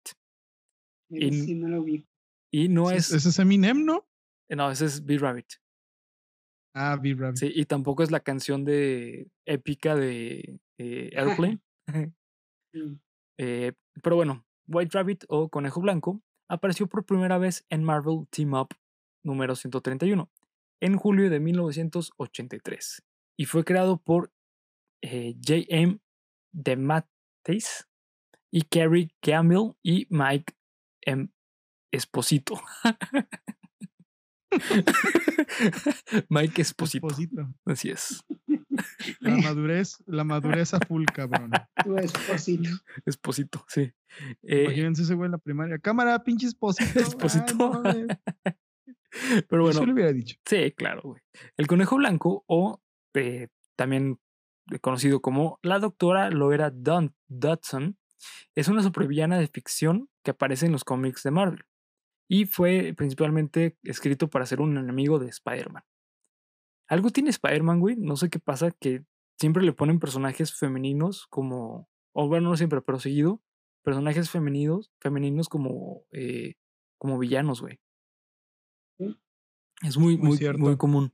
[1.10, 2.06] Y, no lo vi.
[2.52, 3.10] Y no es.
[3.10, 4.06] ¿Ese es Eminem, no?
[4.50, 5.46] No, ese es B-Rabbit.
[6.74, 7.36] Ah, B-Rabbit.
[7.38, 11.60] Sí, y tampoco es la canción de épica de eh, Airplane.
[13.40, 18.52] Eh, pero bueno, White Rabbit o Conejo Blanco apareció por primera vez en Marvel Team
[18.54, 18.74] Up
[19.22, 20.28] número 131
[20.80, 23.02] en julio de 1983
[23.36, 24.32] y fue creado por
[25.02, 25.98] eh, J.M.
[26.52, 27.88] DeMatteis
[28.50, 30.54] y Kerry Campbell y Mike
[31.02, 31.28] M.
[31.92, 32.60] Esposito.
[36.28, 37.08] Mike Esposito.
[37.64, 38.24] Así es.
[39.20, 41.50] La madurez, la madurez a full, cabrón.
[42.02, 42.70] Esposito.
[43.04, 43.92] Esposito, sí.
[44.42, 45.78] Eh, Imagínense ese güey en la primaria.
[45.78, 47.00] Cámara, pinche esposito.
[47.00, 47.82] Esposito.
[49.48, 49.84] Pero bueno.
[49.84, 50.36] Lo hubiera dicho.
[50.44, 51.20] Sí, claro, güey.
[51.56, 52.80] El conejo blanco, o
[53.14, 54.18] eh, también
[54.80, 57.96] conocido como la doctora Loera Dodson,
[58.54, 61.64] es una supervillana de ficción que aparece en los cómics de Marvel.
[62.28, 65.82] Y fue principalmente escrito para ser un enemigo de Spider-Man.
[66.88, 67.96] Algo tiene Spider-Man, güey.
[67.96, 69.04] No sé qué pasa, que
[69.38, 71.88] siempre le ponen personajes femeninos como.
[72.12, 73.42] O bueno, no siempre, pero seguido.
[73.82, 76.54] Personajes femeninos, femeninos como, eh,
[76.98, 77.80] como villanos, güey.
[79.82, 81.12] Es muy, muy, muy, común.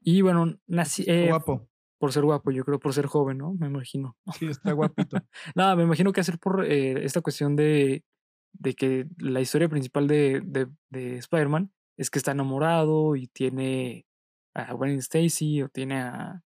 [0.00, 1.04] Y bueno, nací.
[1.06, 1.68] Eh, guapo.
[1.98, 3.54] Por ser guapo, yo creo, por ser joven, ¿no?
[3.54, 4.16] Me imagino.
[4.38, 5.16] Sí, está guapito.
[5.56, 8.04] Nada, me imagino que hacer por eh, esta cuestión de,
[8.52, 14.06] de que la historia principal de, de, de Spider-Man es que está enamorado y tiene
[14.54, 16.42] a Gwen Stacy o tiene a,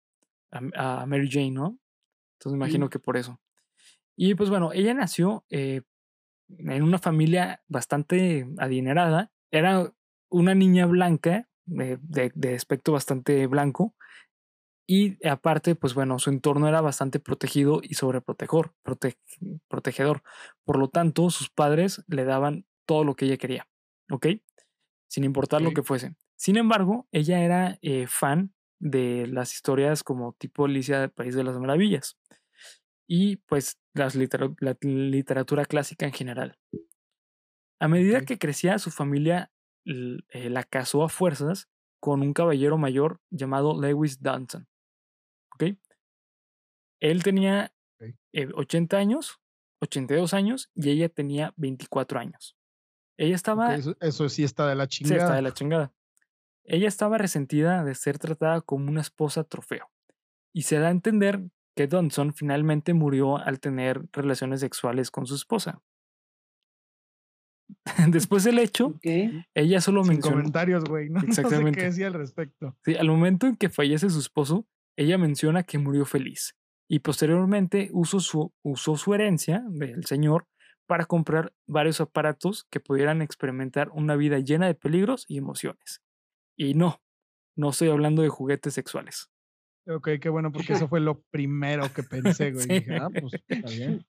[0.52, 1.80] a, Mary Jane, ¿no?
[2.38, 3.40] Entonces me imagino que por eso.
[4.16, 5.82] Y pues bueno, ella nació eh,
[6.50, 9.32] en una familia bastante adinerada.
[9.52, 9.94] Era
[10.30, 13.96] una niña blanca, de, de, aspecto bastante blanco.
[14.90, 18.74] Y aparte, pues bueno, su entorno era bastante protegido y sobreprotegedor.
[19.68, 20.24] protegedor.
[20.64, 23.68] Por lo tanto, sus padres le daban todo lo que ella quería.
[24.10, 24.28] ¿Ok?
[25.10, 26.16] Sin importar lo que fuese.
[26.38, 31.44] Sin embargo, ella era eh, fan de las historias como tipo Alicia del País de
[31.44, 32.18] las Maravillas
[33.08, 34.10] y pues la
[34.82, 36.58] literatura clásica en general.
[37.80, 39.57] A medida que crecía, su familia eh,
[39.88, 41.70] la casó a fuerzas
[42.00, 44.68] con un caballero mayor llamado Lewis Dunson.
[45.54, 45.78] ¿Ok?
[47.00, 47.74] Él tenía
[48.34, 49.40] 80 eh, años,
[49.82, 52.58] 82 años y ella tenía 24 años.
[53.18, 53.76] Ella estaba...
[53.76, 55.16] eso, sí está de la chingada.
[55.16, 55.94] Sí, está de la chingada.
[56.64, 59.90] Ella estaba resentida de ser tratada como una esposa trofeo,
[60.54, 61.42] y se da a entender
[61.76, 65.82] que Donson finalmente murió al tener relaciones sexuales con su esposa.
[68.10, 70.38] Después del hecho, ella solo Sin mencionó.
[70.38, 71.10] comentarios, güey.
[71.10, 71.80] No, Exactamente.
[71.80, 72.78] sé qué decía al respecto.
[72.84, 76.56] Sí, al momento en que fallece su esposo, ella menciona que murió feliz
[76.90, 80.48] y posteriormente usó su, usó su herencia del señor
[80.88, 86.02] para comprar varios aparatos que pudieran experimentar una vida llena de peligros y emociones.
[86.58, 87.02] Y no,
[87.58, 89.30] no estoy hablando de juguetes sexuales.
[89.90, 92.68] Ok, qué bueno, porque eso fue lo primero que pensé, güey.
[92.68, 94.06] Dije, ah, pues está bien.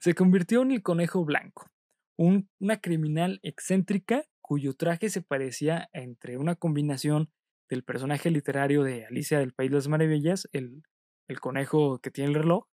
[0.00, 1.70] Se convirtió en el conejo blanco,
[2.16, 7.30] una criminal excéntrica cuyo traje se parecía entre una combinación
[7.68, 10.82] del personaje literario de Alicia del País de las Maravillas, el,
[11.28, 12.66] el conejo que tiene el reloj,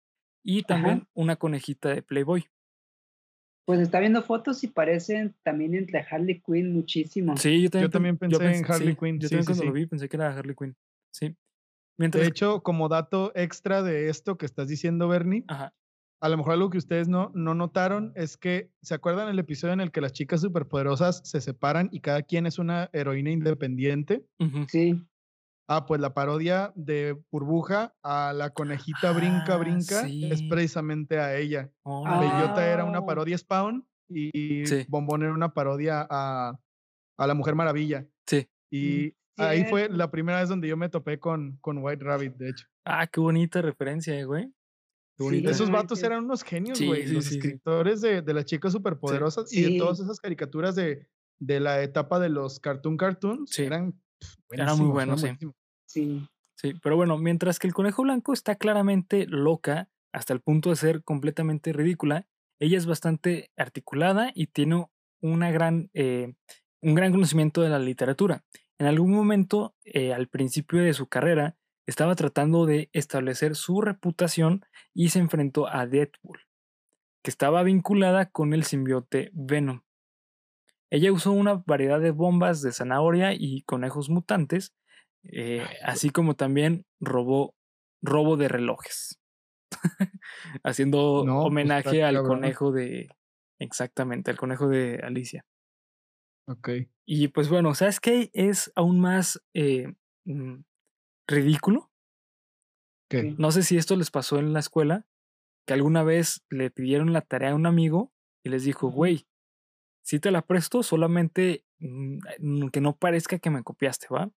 [0.44, 2.46] y también una conejita de Playboy.
[3.66, 7.38] Pues está viendo fotos y parecen también entre Harley Quinn muchísimo.
[7.38, 9.20] Sí, yo también, pensé, en Harley Quinn.
[9.20, 10.76] Yo también cuando lo vi pensé que era Harley Quinn.
[11.12, 11.36] Sí.
[11.98, 15.46] De hecho, como dato extra de esto que estás diciendo, Bernie,
[16.22, 19.74] a lo mejor algo que ustedes no, no notaron es que, ¿se acuerdan el episodio
[19.74, 24.24] en el que las chicas superpoderosas se separan y cada quien es una heroína independiente?
[24.68, 25.04] Sí.
[25.68, 31.36] Ah, pues la parodia de Burbuja a la conejita brinca, ah, brinca, es precisamente a
[31.38, 31.72] ella.
[31.84, 36.60] Bellota era una parodia Spawn y Bombón era una parodia a,
[37.18, 38.06] a, la Mujer Maravilla.
[38.28, 38.48] Sí.
[38.70, 42.50] Y ahí fue la primera vez donde yo me topé con, con White Rabbit, de
[42.50, 42.68] hecho.
[42.86, 44.26] Ah, qué bonita referencia, eh,
[45.30, 47.06] Esos vatos eran unos genios, güey.
[47.08, 51.08] los escritores de, de, las chicas superpoderosas y de todas esas caricaturas de,
[51.40, 54.00] de la etapa de los cartoon cartoons eran
[54.50, 55.30] Era muy buenos, sí.
[55.86, 56.28] Sí.
[56.56, 60.76] Sí, pero bueno, mientras que el conejo blanco está claramente loca hasta el punto de
[60.76, 62.28] ser completamente ridícula,
[62.60, 64.86] ella es bastante articulada y tiene
[65.22, 66.36] una gran, eh,
[66.82, 68.44] un gran conocimiento de la literatura.
[68.78, 74.66] En algún momento, eh, al principio de su carrera, estaba tratando de establecer su reputación
[74.94, 76.40] y se enfrentó a Deadpool,
[77.24, 79.82] que estaba vinculada con el simbiote Venom.
[80.90, 84.74] Ella usó una variedad de bombas de zanahoria y conejos mutantes,
[85.24, 87.56] eh, así como también robó
[88.02, 89.20] robo de relojes,
[90.64, 93.10] haciendo pues, homenaje al conejo de,
[93.60, 95.46] exactamente, al conejo de Alicia.
[96.48, 96.70] Ok.
[97.06, 98.30] Y pues bueno, ¿sabes qué?
[98.34, 99.94] Es aún más eh,
[100.26, 100.62] mm,
[101.28, 101.92] ridículo.
[103.10, 103.36] ¿Qué?
[103.38, 105.06] No sé si esto les pasó en la escuela,
[105.66, 109.28] que alguna vez le pidieron la tarea a un amigo y les dijo, güey,
[110.04, 114.32] si te la presto, solamente mm, que no parezca que me copiaste, ¿va?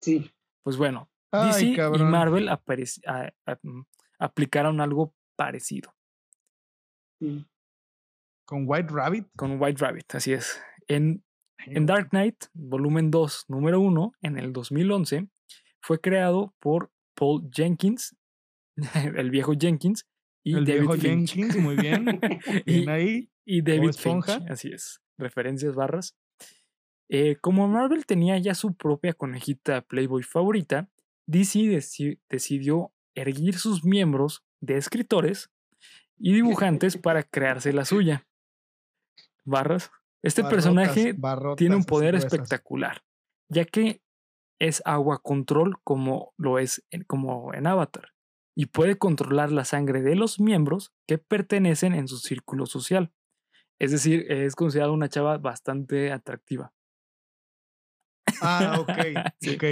[0.00, 0.30] Sí.
[0.62, 3.80] Pues bueno, DC y Marvel mm,
[4.18, 5.94] aplicaron algo parecido.
[8.46, 9.28] ¿Con White Rabbit?
[9.36, 10.60] Con White Rabbit, así es.
[10.88, 11.24] En,
[11.58, 15.28] en Dark Knight, volumen 2, número 1, en el 2011,
[15.80, 18.16] fue creado por Paul Jenkins,
[19.16, 20.06] el viejo Jenkins,
[20.42, 22.20] y el David viejo Jenkins, muy bien.
[22.64, 25.00] y, ahí, y David Finch, así es.
[25.18, 26.16] Referencias barras.
[27.08, 30.88] Eh, como Marvel tenía ya su propia conejita Playboy favorita,
[31.26, 31.58] DC
[32.28, 35.50] decidió erguir sus miembros de escritores
[36.18, 38.26] y dibujantes para crearse la suya.
[39.44, 39.90] Barras.
[40.22, 41.16] Este personaje
[41.56, 43.02] tiene un poder espectacular,
[43.48, 44.02] ya que
[44.60, 48.10] es agua control como lo es en, como en Avatar
[48.54, 53.12] y puede controlar la sangre de los miembros que pertenecen en su círculo social.
[53.78, 56.72] Es decir, es considerada una chava bastante atractiva.
[58.42, 58.88] Ah, ok,
[59.54, 59.64] ok.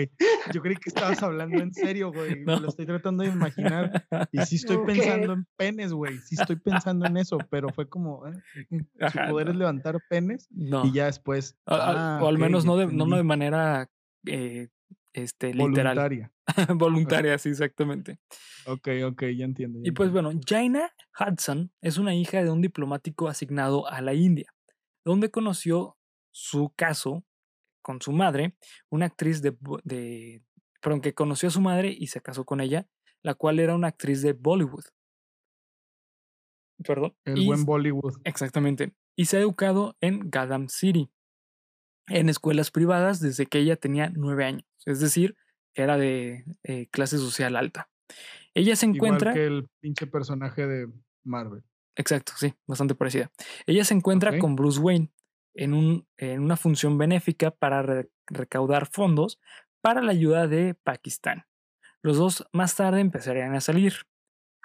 [0.55, 2.45] Yo creí que estabas hablando en serio, güey.
[2.45, 4.07] Me lo estoy tratando de imaginar.
[4.33, 6.19] Y sí estoy pensando en penes, güey.
[6.19, 8.33] Sí estoy pensando en eso, pero fue como, ¿eh?
[9.13, 11.59] su poder es levantar penes y ya después.
[11.67, 13.91] Ah, o al menos no de, no de manera
[14.27, 14.69] eh,
[15.13, 15.97] este, literal.
[15.97, 16.33] Voluntaria.
[16.77, 18.19] Voluntaria, sí, exactamente.
[18.67, 19.81] Ok, ok, ya entiendo.
[19.83, 24.55] y pues bueno, Jaina Hudson es una hija de un diplomático asignado a la India,
[25.05, 25.97] donde conoció
[26.31, 27.25] su caso
[27.83, 28.55] con su madre,
[28.91, 30.43] una actriz de, de,
[30.83, 32.87] perdón, que conoció a su madre y se casó con ella,
[33.23, 34.85] la cual era una actriz de Bollywood.
[36.85, 37.17] Perdón.
[37.25, 38.21] El buen Bollywood.
[38.25, 38.93] Exactamente.
[39.17, 41.11] Y se ha educado en Gadam City,
[42.09, 44.68] en escuelas privadas desde que ella tenía nueve años.
[44.87, 45.37] Es decir,
[45.75, 47.89] era de eh, clase social alta.
[48.55, 49.33] Ella se encuentra.
[49.33, 50.89] Igual que el pinche personaje de
[51.25, 51.63] Marvel.
[51.97, 53.31] Exacto, sí, bastante parecida.
[53.67, 55.11] Ella se encuentra con Bruce Wayne,
[55.55, 59.41] en, un, en una función benéfica para recaudar fondos
[59.81, 61.47] para la ayuda de Pakistán.
[62.03, 63.95] Los dos más tarde empezarían a salir.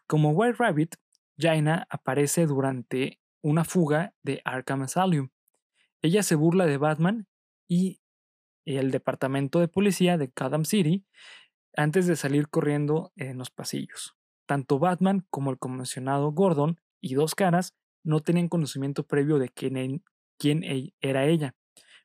[0.06, 0.96] Como White Rabbit,
[1.38, 5.30] Jaina aparece durante una fuga de Arkham Asylum.
[6.04, 7.28] Ella se burla de Batman
[7.68, 8.00] y
[8.66, 11.06] el departamento de policía de Gotham City
[11.76, 14.16] antes de salir corriendo en los pasillos.
[14.46, 20.04] Tanto Batman como el convencionado Gordon y Dos Caras no tenían conocimiento previo de quién,
[20.38, 21.56] quién e-, era ella.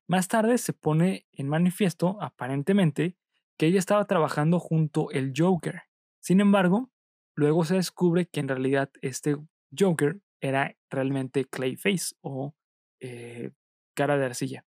[0.06, 3.16] Más tarde se pone en manifiesto, aparentemente,
[3.58, 5.82] que ella estaba trabajando junto el Joker.
[6.20, 6.90] Sin embargo,
[7.34, 9.36] luego se descubre que en realidad este
[9.76, 12.54] Joker era realmente Clayface o
[13.00, 13.50] eh,
[13.94, 14.64] cara de arcilla,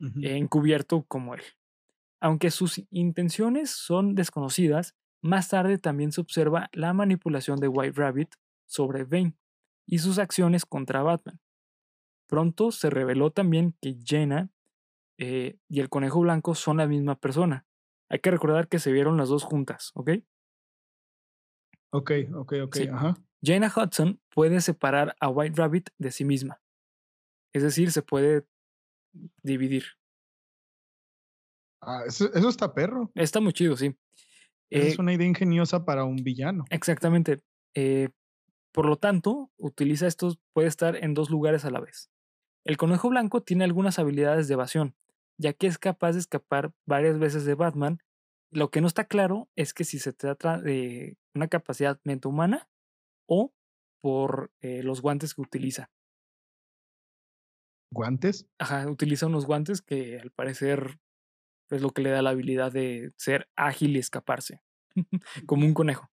[0.00, 1.42] encubierto como él.
[2.20, 8.34] Aunque sus intenciones son desconocidas, más tarde también se observa la manipulación de White Rabbit
[8.66, 9.36] sobre Bane
[9.86, 11.40] y sus acciones contra Batman.
[12.28, 14.50] Pronto se reveló también que Jenna
[15.16, 17.66] eh, y el conejo blanco son la misma persona.
[18.08, 20.10] Hay que recordar que se vieron las dos juntas, ¿ok?
[21.90, 23.16] Ok, ok, ok, ajá.
[23.42, 26.60] Jenna Hudson puede separar a White Rabbit de sí misma.
[27.52, 28.46] Es decir, se puede
[29.42, 29.84] dividir.
[31.80, 33.10] Ah, eso, está perro.
[33.14, 33.96] Está muy chido, sí.
[34.70, 36.64] es eh una idea ingeniosa para un villano.
[36.70, 37.40] Exactamente.
[37.74, 38.08] Eh,
[38.72, 42.10] por lo tanto, utiliza estos, puede estar en dos lugares a la vez.
[42.64, 44.94] El conejo blanco tiene algunas habilidades de evasión,
[45.38, 47.98] ya que es capaz de escapar varias veces de Batman.
[48.50, 52.68] Lo que no está claro es que si se trata de una capacidad mente humana
[53.26, 53.52] o
[54.00, 55.90] por eh, los guantes que utiliza.
[57.90, 58.46] ¿Guantes?
[58.58, 60.98] Ajá, utiliza unos guantes que al parecer
[61.70, 64.62] es lo que le da la habilidad de ser ágil y escaparse,
[65.46, 66.10] como un conejo.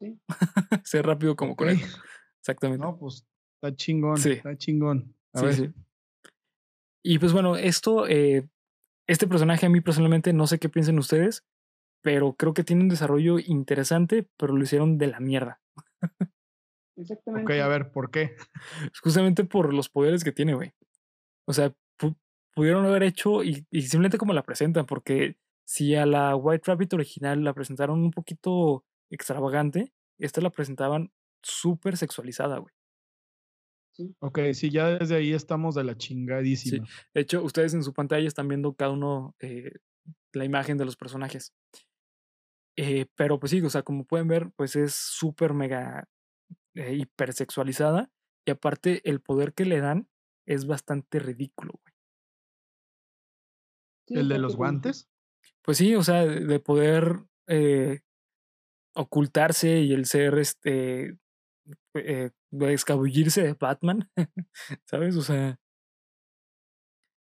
[0.84, 1.86] ser rápido como conejo.
[2.40, 2.84] Exactamente.
[2.84, 4.32] No, pues está chingón, sí.
[4.32, 5.14] está chingón.
[7.02, 8.48] Y pues bueno, esto, eh,
[9.06, 11.44] este personaje a mí personalmente no sé qué piensen ustedes,
[12.02, 15.60] pero creo que tiene un desarrollo interesante, pero lo hicieron de la mierda.
[16.96, 17.52] Exactamente.
[17.52, 18.36] Ok, a ver, ¿por qué?
[19.02, 20.72] Justamente por los poderes que tiene, güey.
[21.46, 21.72] O sea,
[22.54, 25.36] pudieron haber hecho y, y simplemente como la presentan, porque
[25.66, 31.96] si a la White Rabbit original la presentaron un poquito extravagante, esta la presentaban súper
[31.96, 32.74] sexualizada, güey.
[34.20, 36.86] Ok, sí, ya desde ahí estamos de la chingadísima.
[37.14, 39.72] De hecho, ustedes en su pantalla están viendo cada uno eh,
[40.32, 41.54] la imagen de los personajes.
[42.76, 46.08] Eh, pero pues sí, o sea, como pueden ver, pues es súper mega
[46.76, 48.10] eh, hipersexualizada.
[48.46, 50.08] Y aparte, el poder que le dan
[50.46, 51.94] es bastante ridículo, güey.
[54.20, 55.08] ¿El de los guantes?
[55.62, 58.02] Pues sí, o sea, de poder eh,
[58.94, 61.18] ocultarse y el ser este
[61.94, 64.08] eh, escabullirse de Batman,
[64.84, 65.16] ¿sabes?
[65.16, 65.58] O sea,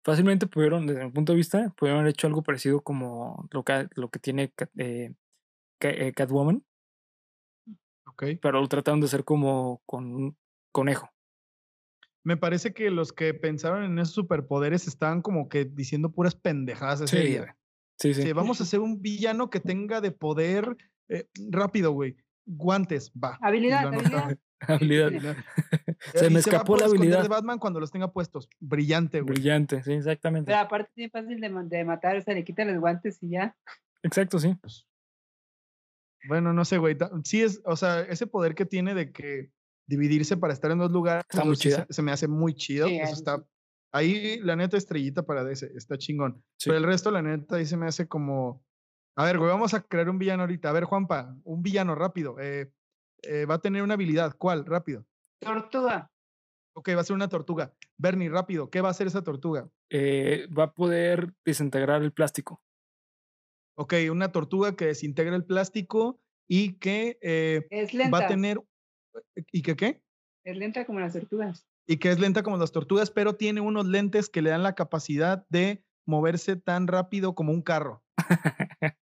[0.04, 3.88] fácilmente pudieron, desde mi punto de vista, pudieron haber hecho algo parecido como lo que,
[3.94, 5.14] lo que tiene eh,
[6.14, 6.64] Catwoman.
[8.40, 10.36] Pero lo trataron de hacer como con un
[10.72, 11.10] conejo.
[12.22, 17.00] Me parece que los que pensaron en esos superpoderes estaban como que diciendo puras pendejadas
[17.00, 17.56] ese día.
[17.98, 18.32] Sí, sí.
[18.32, 20.76] vamos a hacer un villano que tenga de poder
[21.50, 22.16] rápido, güey.
[22.46, 23.38] Guantes, va.
[23.42, 24.38] Habilidad, habilidad.
[24.60, 25.36] habilidad.
[26.14, 28.48] se me escapó la habilidad de Batman cuando los tenga puestos.
[28.58, 29.34] Brillante, güey.
[29.34, 30.46] Brillante, sí, exactamente.
[30.46, 33.56] Pero aparte es fácil de, matar, o sea, le quitan los guantes y ya.
[34.02, 34.54] Exacto, sí.
[34.60, 34.86] Pues,
[36.28, 36.96] bueno, no sé, güey.
[37.24, 39.52] Sí es, o sea, ese poder que tiene de que
[39.88, 41.24] dividirse para estar en dos lugares.
[41.28, 41.86] Está muy chido.
[41.88, 42.86] Se, me hace muy chido.
[42.86, 43.44] Eso está.
[43.92, 46.44] Ahí, la neta, estrellita para ese, está chingón.
[46.64, 48.64] Pero el resto, la neta, ahí se me hace como.
[49.16, 50.70] A ver, güey, vamos a crear un villano ahorita.
[50.70, 52.38] A ver, Juanpa, un villano rápido.
[52.38, 52.72] Eh,
[53.22, 54.36] eh, va a tener una habilidad.
[54.38, 54.64] ¿Cuál?
[54.64, 55.04] Rápido.
[55.40, 56.10] Tortuga.
[56.76, 57.74] Ok, va a ser una tortuga.
[57.98, 59.68] Bernie, rápido, ¿qué va a hacer esa tortuga?
[59.90, 62.62] Eh, va a poder desintegrar el plástico.
[63.80, 68.18] Ok, una tortuga que desintegra el plástico y que eh, es lenta.
[68.18, 68.60] va a tener.
[69.52, 70.02] ¿Y que qué?
[70.44, 71.66] Es lenta como las tortugas.
[71.88, 74.74] Y que es lenta como las tortugas, pero tiene unos lentes que le dan la
[74.74, 78.04] capacidad de moverse tan rápido como un carro.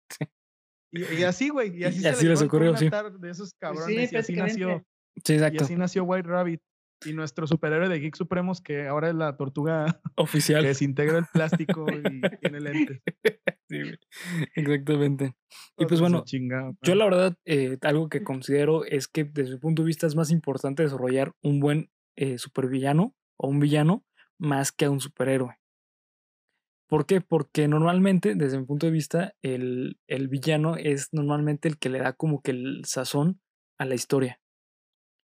[0.93, 1.74] y, así, güey.
[1.74, 2.91] Y así, se les ocurrió, sí.
[3.18, 4.12] De esos cabrones.
[4.12, 4.85] y así nació.
[5.24, 5.62] Sí, exacto.
[5.62, 6.61] Y así nació White Rabbit.
[7.05, 10.62] Y nuestro superhéroe de Geek Supremos, que ahora es la tortuga oficial.
[10.62, 13.03] Que desintegra el plástico y tiene lentes.
[13.68, 13.80] Sí,
[14.55, 15.34] exactamente.
[15.76, 16.24] Y pues bueno,
[16.82, 20.14] yo la verdad, eh, algo que considero es que desde mi punto de vista es
[20.14, 24.05] más importante desarrollar un buen eh, supervillano o un villano
[24.38, 25.59] más que a un superhéroe.
[26.88, 27.20] ¿Por qué?
[27.20, 31.99] Porque normalmente, desde mi punto de vista, el, el villano es normalmente el que le
[31.99, 33.40] da como que el sazón
[33.76, 34.40] a la historia.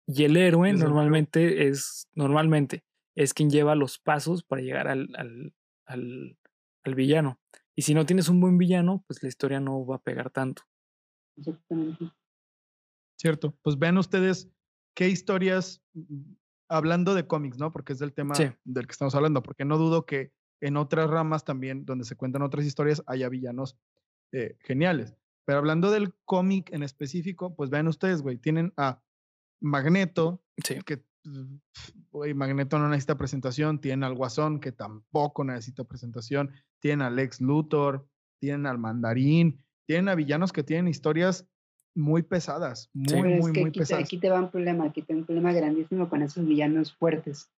[0.06, 2.84] Y el héroe normalmente es, normalmente,
[3.16, 6.36] es quien lleva los pasos para llegar al, al,
[6.84, 7.40] al, villano.
[7.74, 10.62] Y si no tienes un buen villano, pues la historia no va a pegar tanto.
[11.36, 12.12] Exactamente.
[13.18, 13.56] Cierto.
[13.62, 14.50] Pues vean ustedes
[14.94, 16.34] qué historias, mm,
[16.68, 17.72] hablando de cómics, ¿no?
[17.72, 18.34] Porque es del tema
[18.64, 22.42] del que estamos hablando, porque no dudo que en otras ramas también, donde se cuentan
[22.42, 23.76] otras historias, haya villanos
[24.32, 25.14] eh, geniales.
[25.44, 29.02] Pero hablando del cómic en específico, pues vean ustedes, güey, tienen a
[29.64, 30.42] Magneto,
[30.84, 31.02] que
[32.10, 36.50] pues, Magneto no necesita presentación, tiene al Guasón, que tampoco necesita presentación,
[36.80, 38.06] tienen al Lex Luthor,
[38.38, 41.48] tienen al Mandarín, tienen a villanos que tienen historias
[41.94, 44.04] muy pesadas, muy, muy, muy pesadas.
[44.04, 47.50] aquí te va un problema, aquí te va un problema grandísimo con esos villanos fuertes.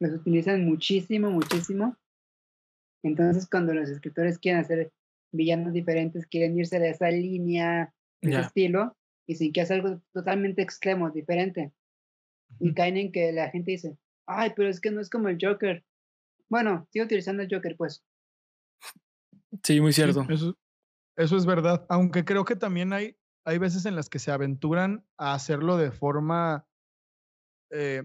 [0.00, 1.96] Los utilizan muchísimo, muchísimo.
[3.02, 4.92] Entonces, cuando los escritores quieren hacer
[5.32, 7.92] villanos diferentes, quieren irse de esa línea,
[8.22, 8.96] de ese estilo,
[9.30, 11.72] y sin que hacer algo totalmente extremo, diferente.
[12.58, 15.38] Y caen en que la gente dice, ay, pero es que no es como el
[15.40, 15.84] Joker.
[16.48, 18.04] Bueno, sigo utilizando el Joker, pues.
[19.62, 20.26] Sí, muy cierto.
[20.28, 20.58] eso,
[21.16, 25.06] eso, es verdad, aunque creo que también hay, hay veces en las que se aventuran
[25.16, 26.66] a hacerlo de forma,
[27.70, 28.02] eh,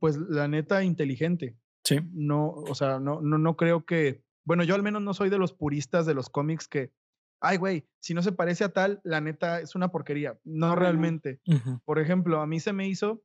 [0.00, 1.56] pues la neta, inteligente.
[1.84, 2.00] Sí.
[2.12, 5.38] No, o sea, no, no, no creo que, bueno, yo al menos no soy de
[5.38, 6.90] los puristas de los cómics que
[7.46, 10.38] ay, güey, si no se parece a tal, la neta es una porquería.
[10.44, 11.40] No realmente.
[11.84, 13.22] Por ejemplo, a mí se me hizo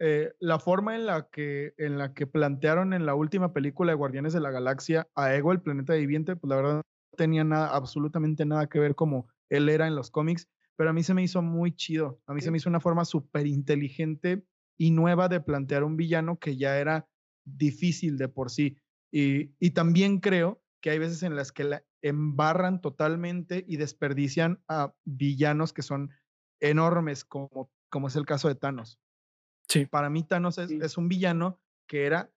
[0.00, 3.96] eh, la forma en la, que, en la que plantearon en la última película de
[3.96, 6.82] Guardianes de la Galaxia a Ego, el planeta viviente, pues la verdad no
[7.16, 11.02] tenía nada, absolutamente nada que ver como él era en los cómics, pero a mí
[11.02, 12.20] se me hizo muy chido.
[12.26, 14.44] A mí se me hizo una forma súper inteligente
[14.76, 17.08] y nueva de plantear un villano que ya era
[17.44, 18.76] difícil de por sí.
[19.12, 24.62] Y, y también creo que hay veces en las que la embarran totalmente y desperdician
[24.68, 26.10] a villanos que son
[26.60, 29.00] enormes, como, como es el caso de Thanos.
[29.70, 29.86] Sí.
[29.86, 32.30] Para mí Thanos es, un villano que era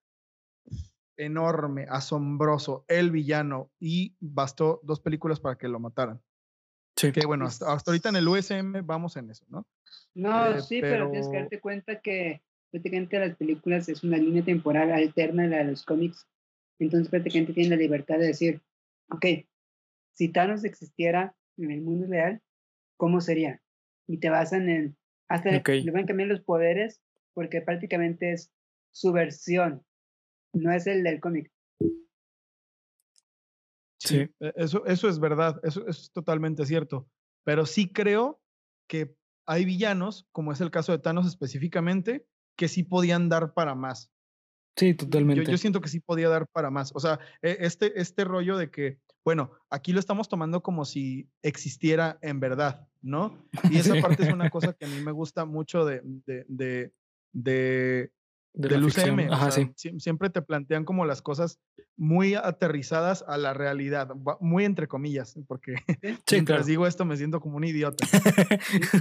[1.17, 6.21] enorme, asombroso, el villano, y bastó dos películas para que lo mataran.
[6.95, 7.11] Sí.
[7.11, 9.67] Que bueno, hasta, ahorita en el USM vamos en eso, ¿no?
[10.15, 11.09] No, eh, sí, pero...
[11.11, 12.41] tienes que darte cuenta que
[12.71, 16.25] prácticamente las películas es una línea temporal alterna a la de los cómics
[16.79, 18.61] Entonces prácticamente tienen la libertad de decir,
[19.09, 19.25] ok,
[20.17, 22.41] si Thanos existiera en el mundo real,
[22.97, 23.61] ¿cómo sería?
[24.07, 24.97] Y te basan en,
[25.29, 27.01] hasta le, van a cambiar los poderes
[27.33, 28.51] porque prácticamente es
[28.91, 29.85] su versión,
[30.53, 31.51] no es el del cómic.
[33.99, 37.07] Sí, e, eso, eso es verdad, eso, eso es totalmente cierto.
[37.43, 38.41] Pero sí creo
[38.87, 39.15] que
[39.45, 42.25] hay villanos, como es el caso de Thanos específicamente,
[42.57, 44.11] que sí podían dar para más.
[44.77, 45.51] Sí, totalmente.
[45.51, 46.91] Yo, siento que sí podía dar para más.
[46.95, 51.29] O sea, e, este, este rollo de que, bueno, aquí lo estamos tomando como si
[51.41, 53.45] existiera en verdad, ¿no?
[53.75, 56.93] Y esa parte es una cosa que a mí me gusta mucho de, de, de,
[57.33, 58.09] de
[58.53, 59.29] del UCM.
[59.29, 59.69] Ajá, sí.
[59.75, 61.59] Siempre te plantean como las cosas
[61.97, 65.75] muy aterrizadas a la realidad, muy entre comillas, porque
[66.31, 68.07] mientras digo esto me siento como un idiota.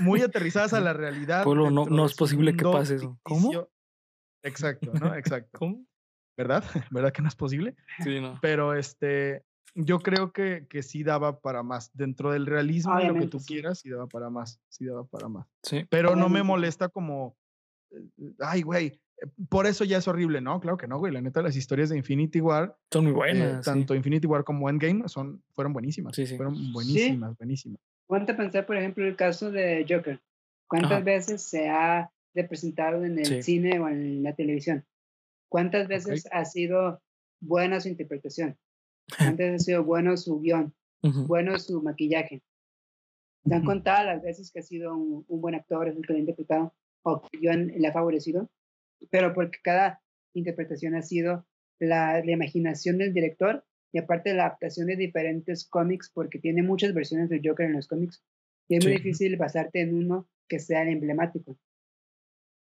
[0.02, 1.44] muy aterrizadas a la realidad.
[1.44, 3.16] Polo, no, no es posible que pase eso.
[3.22, 3.68] ¿Cómo?
[4.42, 5.14] Exacto, ¿no?
[5.14, 5.56] Exacto.
[5.56, 5.86] ¿Cómo?
[6.36, 6.64] ¿Verdad?
[6.90, 7.76] ¿Verdad que no es posible?
[8.02, 8.40] Sí, no.
[8.42, 9.44] Pero este,
[9.74, 11.90] yo creo que, que sí daba para más.
[11.94, 14.60] Dentro del realismo, lo que tú quieras, sí daba para más.
[14.68, 15.46] Sí daba para más.
[15.62, 15.84] Sí.
[15.90, 17.36] Pero no me molesta como,
[17.90, 19.00] eh, ay, güey,
[19.48, 20.60] por eso ya es horrible, ¿no?
[20.60, 21.12] Claro que no, güey.
[21.12, 22.76] La neta, las historias de Infinity War.
[22.92, 23.64] Son muy eh, buenas.
[23.64, 26.14] tanto Infinity War como Endgame son, fueron buenísimas.
[26.14, 26.36] Sí, sí.
[26.36, 27.80] Fueron buenísimas, buenísimas.
[28.06, 30.20] Ponte a pensar, por ejemplo, el caso de Joker.
[30.68, 34.84] ¿Cuántas veces se ha representado en el cine o en la televisión?
[35.48, 37.00] ¿Cuántas veces ha sido
[37.40, 38.56] buena su interpretación?
[39.16, 40.74] ¿Cuántas veces ha sido bueno su guion?
[41.02, 42.42] Bueno su maquillaje.
[43.44, 46.16] ¿Te han contado las veces que ha sido un, buen actor, es el que lo
[46.16, 48.50] ha interpretado, o que guion le ha favorecido?
[49.10, 50.02] pero porque cada
[50.34, 51.46] interpretación ha sido
[51.78, 57.28] la, imaginación del director y aparte la adaptación de diferentes cómics, porque tiene muchas versiones
[57.28, 58.22] del Joker en los cómics,
[58.68, 61.56] y es muy difícil basarte en uno que sea el emblemático.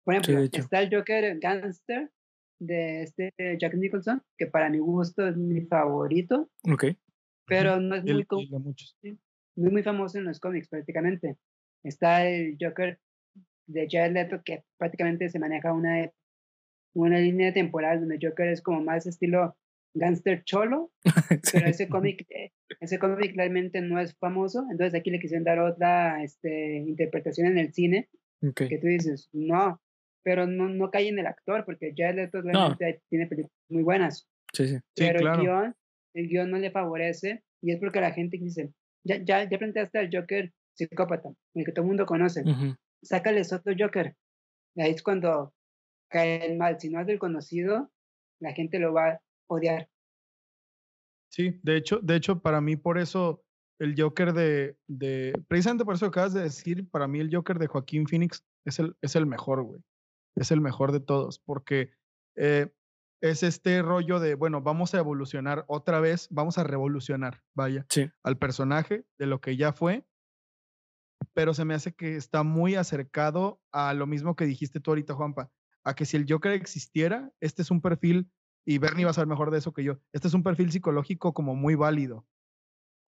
[0.03, 2.11] Por ejemplo, está el Joker Gangster
[2.59, 6.49] de este Jack Nicholson, que para mi gusto es mi favorito.
[6.71, 6.85] Ok.
[7.47, 8.25] Pero no es muy,
[9.55, 11.37] muy, muy famoso en los cómics prácticamente.
[11.83, 12.99] Está el Joker
[13.67, 16.11] de Jared Leto que prácticamente se maneja una,
[16.93, 19.55] una línea temporal donde Joker es como más estilo
[19.95, 20.91] gangster cholo,
[21.53, 25.59] pero ese cómic eh, ese cómic realmente no es famoso, entonces aquí le quisieron dar
[25.59, 28.09] otra este, interpretación en el cine,
[28.55, 29.81] que tú dices, no,
[30.25, 34.27] pero no, no cae en el actor, porque Jared Leto realmente tiene películas muy buenas,
[34.53, 34.77] sí, sí.
[34.95, 35.75] pero el, guion,
[36.15, 38.73] el guion no le favorece, y es porque la gente dice,
[39.05, 42.43] ya, ya, ya planteaste al Joker psicópata, el que todo el mundo conoce,
[43.03, 44.15] sácales otro Joker.
[44.77, 45.53] Ahí es cuando
[46.09, 46.79] cae el mal.
[46.79, 47.91] Si no es del conocido,
[48.41, 49.87] la gente lo va a odiar.
[51.31, 53.45] Sí, de hecho, de hecho, para mí por eso
[53.79, 57.67] el Joker de, de, precisamente por eso acabas de decir, para mí el Joker de
[57.67, 59.81] Joaquín Phoenix es el, es el mejor, güey.
[60.35, 61.91] Es el mejor de todos, porque
[62.35, 62.73] eh,
[63.21, 67.85] es este rollo de, bueno, vamos a evolucionar otra vez, vamos a revolucionar, vaya,
[68.23, 70.05] al personaje de lo que ya fue
[71.33, 75.13] pero se me hace que está muy acercado a lo mismo que dijiste tú ahorita,
[75.13, 75.51] Juanpa,
[75.83, 78.31] a que si el Joker existiera, este es un perfil,
[78.65, 81.33] y Bernie va a saber mejor de eso que yo, este es un perfil psicológico
[81.33, 82.25] como muy válido,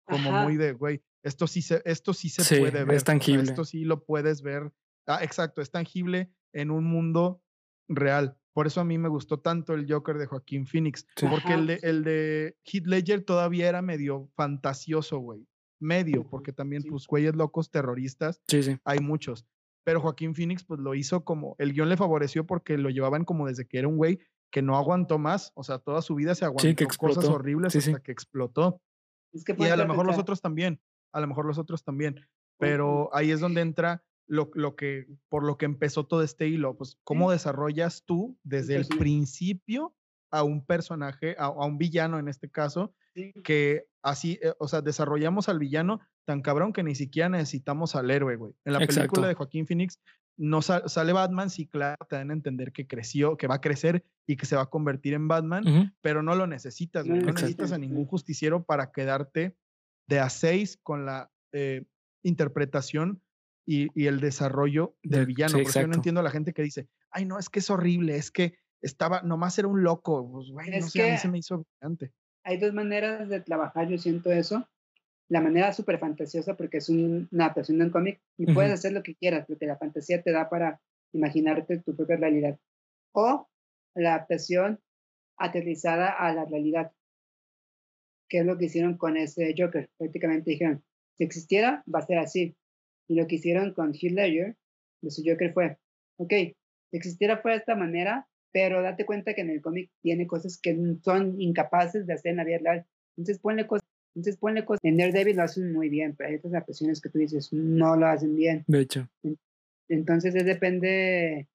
[0.04, 2.96] como muy de, güey, esto sí se, esto sí se puede ver.
[2.96, 3.44] Es tangible.
[3.44, 4.72] esto sí lo puedes ver.
[5.06, 7.42] Ah, exacto, es tangible en un mundo
[7.88, 8.38] real.
[8.54, 11.80] Por eso a mí me gustó tanto el Joker de Joaquín Phoenix, porque el de,
[11.82, 15.46] el de Heath Ledger todavía era medio fantasioso, güey
[15.84, 18.76] medio, porque también, pues, güeyes locos terroristas, sí, sí.
[18.84, 19.46] hay muchos.
[19.84, 23.46] Pero Joaquín Phoenix, pues, lo hizo como, el guion le favoreció porque lo llevaban como
[23.46, 24.18] desde que era un güey
[24.50, 28.12] que no aguantó más, o sea, toda su vida se aguantó cosas horribles hasta que
[28.12, 28.80] explotó.
[29.32, 30.80] y a lo mejor los otros también,
[31.12, 32.20] a lo mejor los otros también,
[32.58, 36.76] pero ahí es donde entra lo, lo, que, por lo que empezó todo este hilo,
[36.76, 39.94] pues, ¿cómo desarrollas tú desde el principio
[40.30, 42.94] a un personaje, a, a, un villano en este caso,
[43.44, 48.10] que así, eh, o sea, desarrollamos al villano tan cabrón que ni siquiera necesitamos al
[48.10, 48.52] héroe, güey.
[48.64, 50.00] En la película de Joaquín Phoenix
[50.36, 54.04] no sale Batman, sí, claro, te dan a entender que creció, que va a crecer
[54.26, 57.20] y que se va a convertir en Batman, pero no lo necesitas, güey.
[57.20, 59.56] No necesitas a ningún justiciero para quedarte
[60.08, 61.84] de a seis con la eh,
[62.24, 63.22] interpretación
[63.66, 65.58] y, y, el desarrollo del villano.
[65.62, 68.16] porque yo no entiendo a la gente que dice, ay, no, es que es horrible,
[68.16, 70.30] es que estaba, nomás era un loco.
[70.30, 72.12] Pues, güey, no sé, a mí se me hizo brillante
[72.44, 74.68] hay dos maneras de trabajar, yo siento eso.
[75.28, 79.02] La manera súper fantasiosa, porque es una adaptación de un cómic, y puedes hacer lo
[79.02, 80.80] que quieras, porque la fantasía te da para
[81.12, 82.58] imaginarte tu propia realidad.
[83.12, 83.48] O
[83.94, 84.80] la adaptación
[85.38, 86.92] aterrizada a la realidad,
[88.28, 89.88] que es lo que hicieron con ese Joker.
[89.96, 90.84] Prácticamente dijeron,
[91.16, 92.54] si existiera, va a ser así.
[93.08, 94.56] Y lo que hicieron con Heath Ledger,
[95.02, 95.78] de su Joker fue,
[96.16, 100.26] ok, si existiera fue de esta manera, pero date cuenta que en el cómic tiene
[100.26, 102.86] cosas que son incapaces de hacer en la vida real.
[103.16, 104.80] Entonces ponle cosas, entonces ponle cosas.
[104.84, 108.06] En Daredevil lo hacen muy bien, pero hay otras adaptaciones que tú dices no lo
[108.06, 108.64] hacen bien.
[108.66, 109.08] De hecho.
[109.88, 111.48] Entonces es depende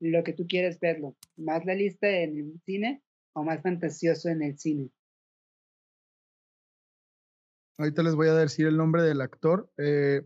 [0.00, 1.16] lo que tú quieres verlo.
[1.36, 3.02] Más la lista en el cine
[3.34, 4.90] o más fantasioso en el cine.
[7.76, 9.70] Ahorita les voy a decir el nombre del actor.
[9.78, 10.22] Eh,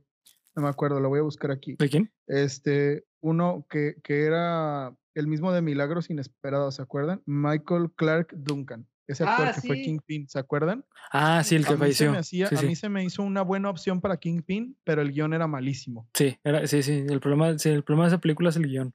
[0.54, 1.76] no me acuerdo, lo voy a buscar aquí.
[1.78, 2.12] ¿De quién?
[2.26, 7.22] Este, uno que, que era el mismo de Milagros Inesperados, ¿se acuerdan?
[7.26, 10.84] Michael Clark Duncan, ese actor ah, que fue Kingpin, ¿se acuerdan?
[11.12, 12.12] Ah, sí, el que falleció.
[12.12, 16.08] a mí se me hizo una buena opción para Kingpin, pero el guion era malísimo.
[16.14, 17.04] Sí, era, sí, sí.
[17.08, 18.94] El problema, el problema de esa película es el guion.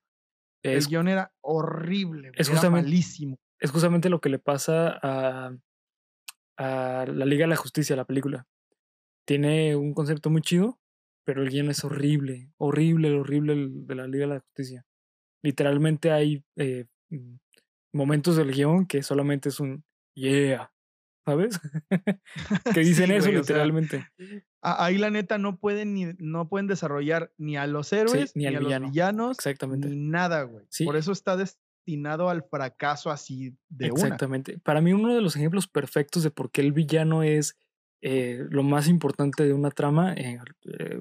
[0.63, 3.37] el guion era horrible, es era malísimo.
[3.59, 5.53] Es justamente lo que le pasa a,
[6.57, 8.47] a la Liga de la Justicia, la película.
[9.25, 10.78] Tiene un concepto muy chido,
[11.29, 14.83] pero el guion es horrible, horrible, horrible de la Liga de la Justicia
[15.41, 17.35] literalmente hay eh, mm,
[17.93, 19.83] momentos del guion que solamente es un
[20.15, 20.71] yeah,
[21.25, 21.59] ¿sabes?
[22.73, 24.07] que dicen eso literalmente.
[24.61, 28.51] ahí la neta no pueden ni no pueden desarrollar ni a los héroes ni, a
[28.51, 29.89] los villanos, exactamente.
[29.89, 30.65] ni nada, güey.
[30.85, 34.59] Por eso está destinado al fracaso así de Exactamente.
[34.59, 37.57] Para mí uno de los ejemplos perfectos de por qué el villano es
[38.01, 40.39] eh, lo más importante de una trama, eh,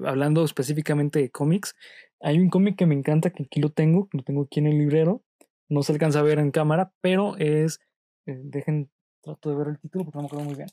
[0.05, 1.75] hablando específicamente de cómics,
[2.21, 4.77] hay un cómic que me encanta, que aquí lo tengo, lo tengo aquí en el
[4.77, 5.23] librero.
[5.69, 7.79] No se alcanza a ver en cámara, pero es.
[8.25, 8.91] Eh, dejen,
[9.21, 10.67] trato de ver el título porque no me acuerdo muy bien.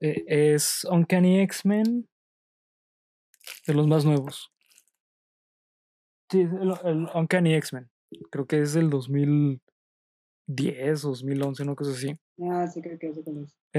[0.00, 2.08] Eh, es Uncanny X-Men.
[3.66, 4.52] De los más nuevos.
[6.30, 7.88] Sí, el, el Uncanny X-Men.
[8.30, 12.14] Creo que es del 2010 o 2011, una cosa así.
[12.42, 13.18] Ah, sí, creo que es.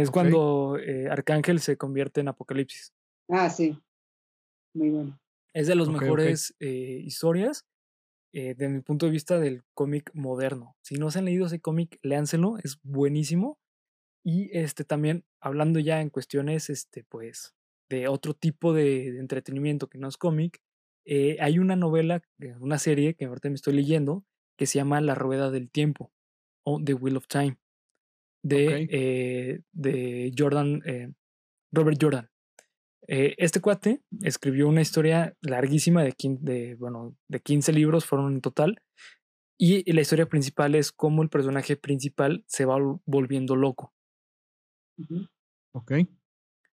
[0.02, 2.94] Es cuando eh, Arcángel se convierte en Apocalipsis.
[3.30, 3.78] Ah, sí.
[4.74, 5.20] Muy bueno.
[5.54, 7.66] Es de las mejores eh, historias
[8.32, 10.78] eh, de mi punto de vista del cómic moderno.
[10.82, 13.60] Si no se han leído ese cómic, léanselo, es buenísimo.
[14.24, 17.56] Y este también, hablando ya en cuestiones, este, pues,
[17.90, 20.62] de otro tipo de, entretenimiento que no es cómic,
[21.06, 22.22] eh, hay una novela,
[22.60, 24.24] una serie que ahorita me estoy leyendo,
[24.58, 26.12] que se llama La Rueda del Tiempo,
[26.64, 27.58] o The Wheel of Time,
[28.44, 30.82] de, de Jordan,
[31.72, 32.30] Robert Jordan.
[33.12, 38.42] Eh, este cuate escribió una historia larguísima de, de, bueno, de 15 libros, fueron en
[38.42, 38.84] total.
[39.58, 43.94] Y la historia principal es cómo el personaje principal se va volviendo loco.
[45.74, 45.94] Ok.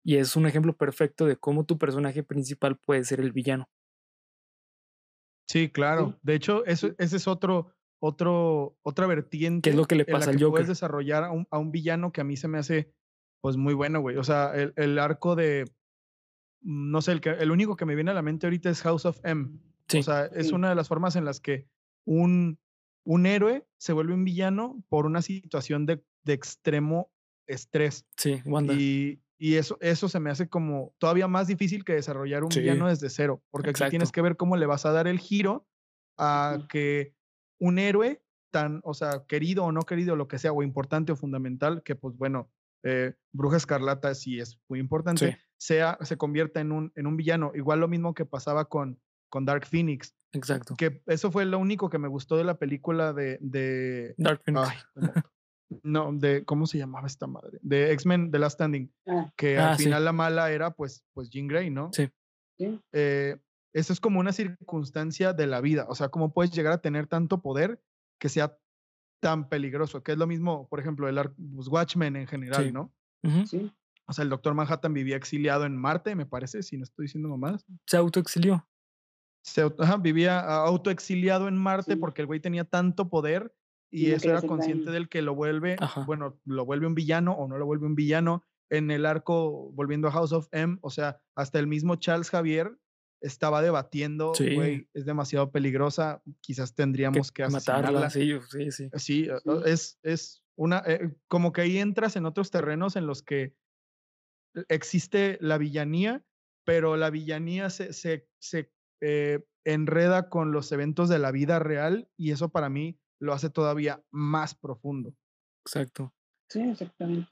[0.03, 3.69] Y es un ejemplo perfecto de cómo tu personaje principal puede ser el villano.
[5.49, 6.17] Sí, claro.
[6.23, 9.61] De hecho, eso, ese es otro, otro, otra vertiente.
[9.61, 10.49] ¿Qué es lo que le pasa al Joker?
[10.49, 12.91] Puedes desarrollar a un, a un, villano que a mí se me hace,
[13.41, 14.17] pues, muy bueno, güey.
[14.17, 15.65] O sea, el, el arco de,
[16.61, 19.05] no sé, el, que, el único que me viene a la mente ahorita es House
[19.05, 19.49] of M.
[19.93, 21.67] o sea, es una de las formas en las que
[22.05, 22.59] un,
[23.05, 27.11] un héroe se vuelve un villano por una situación de, de extremo
[27.45, 28.07] estrés.
[28.17, 28.73] Sí, Wanda.
[28.73, 32.87] Y, y, eso, eso se me hace como todavía más difícil que desarrollar un villano
[32.87, 35.67] desde cero, porque aquí tienes que ver cómo le vas a dar el giro
[36.17, 37.13] a que
[37.61, 41.15] un héroe tan, o sea, querido o no querido, lo que sea, o importante o
[41.15, 42.51] fundamental, que pues bueno,
[42.83, 47.51] eh, Bruja Escarlata sí es muy importante, sea, se convierta en un, en un villano.
[47.53, 48.99] Igual lo mismo que pasaba con,
[49.29, 50.15] con Dark Phoenix.
[50.33, 50.75] Exacto.
[50.75, 53.37] Que eso fue lo único que me gustó de la película de...
[53.41, 54.87] de Dark Phoenix.
[55.83, 57.59] no, de, ¿cómo se llamaba esta madre?
[57.61, 58.91] De X-Men The Last Standing.
[59.07, 59.31] Ah.
[59.37, 61.91] Que al ah, final la mala era pues, pues Jean Grey, ¿no?
[61.93, 62.09] Sí.
[62.91, 63.37] Eh,
[63.73, 65.85] eso es como una circunstancia de la vida.
[65.89, 67.81] O sea, cómo puedes llegar a tener tanto poder
[68.19, 68.57] que sea
[69.21, 71.15] tan peligroso, que es lo mismo, por ejemplo, el
[71.55, 72.93] pues, Watchmen en general, ¿no?
[73.45, 73.71] Sí.
[74.07, 77.29] O sea, el doctor Manhattan vivía exiliado en Marte, me parece, si no estoy diciendo
[77.29, 77.65] nomás.
[77.85, 78.67] Se autoexilió.
[79.43, 79.63] Se
[80.01, 83.55] vivía autoexiliado en Marte porque el güey tenía tanto poder
[83.89, 87.57] y eso era consciente del que lo vuelve, bueno, lo vuelve un villano o no
[87.57, 88.43] lo vuelve un villano.
[88.69, 92.77] En el arco, volviendo a House of M, o sea, hasta el mismo Charles Javier
[93.21, 98.09] estaba debatiendo, güey, es demasiado peligrosa, quizás tendríamos que, matarla.
[98.09, 98.89] Sí, sí, sí.
[98.95, 99.27] Sí,
[99.65, 103.55] es, es una, eh, como que ahí entras en otros terrenos en los que
[104.67, 106.25] existe la villanía,
[106.65, 112.09] pero la villanía se, se, se eh, enreda con los eventos de la vida real
[112.17, 115.15] y eso para mí lo hace todavía más profundo.
[115.65, 116.13] Exacto.
[116.49, 117.29] Sí, exactamente.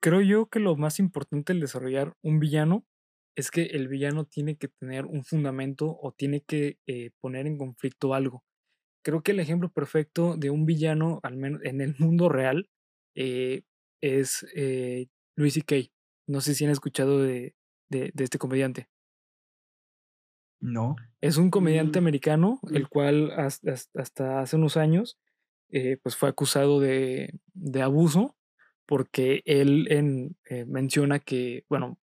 [0.00, 2.86] Creo yo que lo más importante al desarrollar un villano
[3.36, 7.58] es que el villano tiene que tener un fundamento o tiene que eh, poner en
[7.58, 8.44] conflicto algo.
[9.04, 12.68] Creo que el ejemplo perfecto de un villano, al menos en el mundo real,
[13.14, 13.62] eh,
[14.00, 15.76] es eh, Louis C.K.
[16.26, 17.54] No sé si han escuchado de,
[17.88, 18.88] de, este comediante.
[20.60, 20.96] No.
[21.20, 22.02] Es un comediante mm.
[22.02, 25.18] americano, el cual hasta, hace unos años
[25.70, 27.40] eh, pues fue acusado de,
[27.82, 28.36] abuso
[28.86, 31.98] porque él en, eh, menciona que, bueno,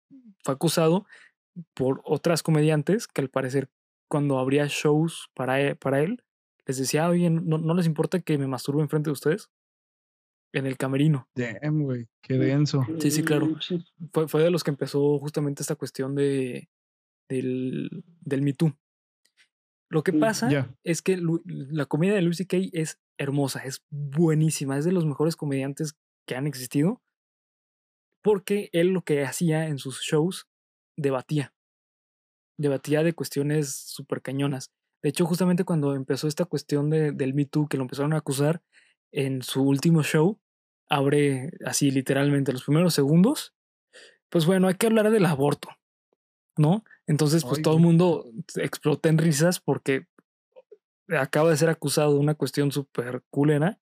[0.43, 1.05] fue acusado
[1.73, 3.69] por otras comediantes que al parecer
[4.07, 6.23] cuando habría shows para él, para él
[6.65, 9.49] les decía, oye, ¿no, les importa que me masturbe enfrente de ustedes?
[10.53, 11.27] En el camerino.
[11.35, 12.85] Damn, güey, qué denso.
[12.99, 13.57] Sí, sí, claro.
[14.11, 16.69] Fue, fue de los que empezó justamente esta cuestión de,
[17.29, 18.73] del, del Me Too.
[19.89, 24.83] Lo que pasa es que la comedia de Lucy Kay es hermosa, es buenísima, es
[24.83, 25.95] de los mejores comediantes
[26.27, 27.01] que han existido,
[28.21, 30.47] porque él lo que hacía en sus shows
[30.97, 31.53] debatía,
[32.57, 34.71] debatía de cuestiones súper cañonas.
[35.01, 38.17] De hecho, justamente cuando empezó esta cuestión de, del Me Too, que lo empezaron a
[38.17, 38.61] acusar,
[39.11, 40.39] en su último show,
[40.89, 43.53] abre así literalmente los primeros segundos,
[44.29, 45.69] pues bueno, hay que hablar del aborto,
[46.57, 46.83] ¿no?
[47.05, 50.07] Entonces, pues todo el mundo explota en risas porque
[51.09, 53.79] acaba de ser acusado de una cuestión súper culera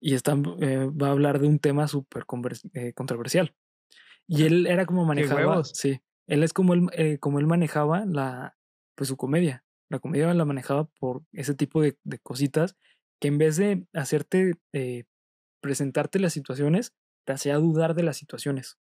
[0.00, 2.24] y eh, va a hablar de un tema súper
[2.74, 3.54] eh, controversial.
[4.28, 8.56] Y él era como manejaba, sí, él es como él, eh, como él manejaba la,
[8.94, 9.64] pues su comedia.
[9.90, 12.76] La comedia la manejaba por ese tipo de, cositas
[13.20, 14.52] que en vez de hacerte,
[15.60, 16.92] presentarte las situaciones,
[17.26, 18.78] te hacía dudar de las situaciones.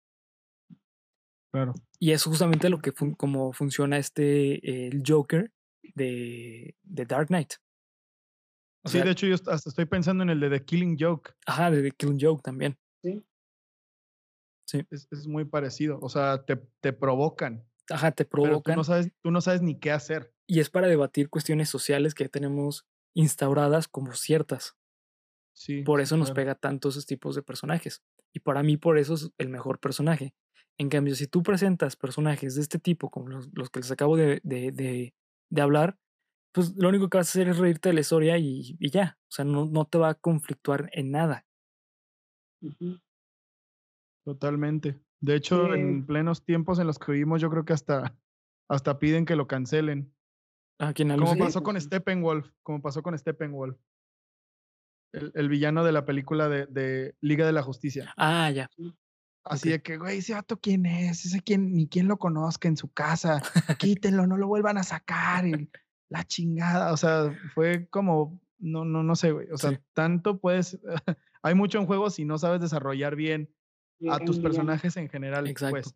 [1.52, 1.74] Claro.
[1.98, 5.52] Y es justamente lo que como funciona este el Joker
[5.94, 7.54] de, de Dark Knight.
[8.86, 11.34] sí, de hecho yo hasta estoy pensando en el de The Killing Joke.
[11.46, 12.78] Ajá, de The Killing Joke también.
[13.02, 13.22] Sí.
[14.72, 14.86] Sí.
[14.90, 15.98] Es, muy parecido.
[16.00, 17.62] O sea, te, te provocan.
[17.90, 18.74] Ajá, te provocan.
[18.74, 20.32] tú, no sabes, tú no sabes ni qué hacer.
[20.46, 24.74] Y es para debatir cuestiones sociales que tenemos instauradas como ciertas.
[25.52, 25.82] Sí.
[25.82, 28.02] Por eso nos pega tanto esos tipos de personajes.
[28.32, 30.34] Y para mí, por eso es el mejor personaje.
[30.78, 34.40] En cambio, si tú presentas personajes de este tipo, como los, que les acabo de,
[34.42, 35.12] de,
[35.60, 35.98] hablar,
[36.52, 39.18] pues lo único que vas a hacer es reírte de la historia y, ya.
[39.28, 41.44] O sea, no, no, te va a conflictuar en nada.
[44.24, 45.00] Totalmente.
[45.20, 48.16] De hecho, en plenos tiempos en los que vivimos, yo creo que hasta,
[48.68, 50.12] hasta piden que lo cancelen.
[50.78, 53.76] ¿A quién Como pasó con Steppenwolf, como pasó con Steppenwolf.
[55.12, 58.12] El, el villano de la película de, de, Liga de la Justicia.
[58.16, 58.68] Ah, ya.
[59.44, 62.76] Así de que, güey, ese vato quién es, ese quién, ni quién lo conozca en
[62.76, 63.42] su casa,
[63.78, 65.44] quítenlo, no lo vuelvan a sacar,
[66.08, 70.78] la chingada, o sea, fue como, no, no, no sé, güey, o sea, tanto puedes,
[71.42, 73.52] hay mucho en juego si no sabes desarrollar bien
[74.10, 75.94] a tus personajes en general, pues.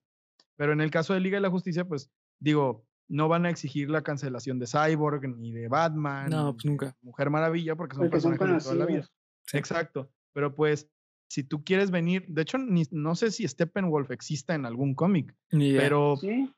[0.57, 3.91] Pero en el caso de Liga de la Justicia, pues, digo, no van a exigir
[3.91, 6.97] la cancelación de Cyborg, ni de Batman, no, pues nunca.
[7.03, 9.09] Mujer Maravilla, porque son personajes de toda la vida.
[9.53, 10.91] Exacto, pero pues
[11.29, 16.17] si tú quieres venir, de hecho, no sé si Steppenwolf exista en algún cómic, pero...
[16.17, 16.53] Sí,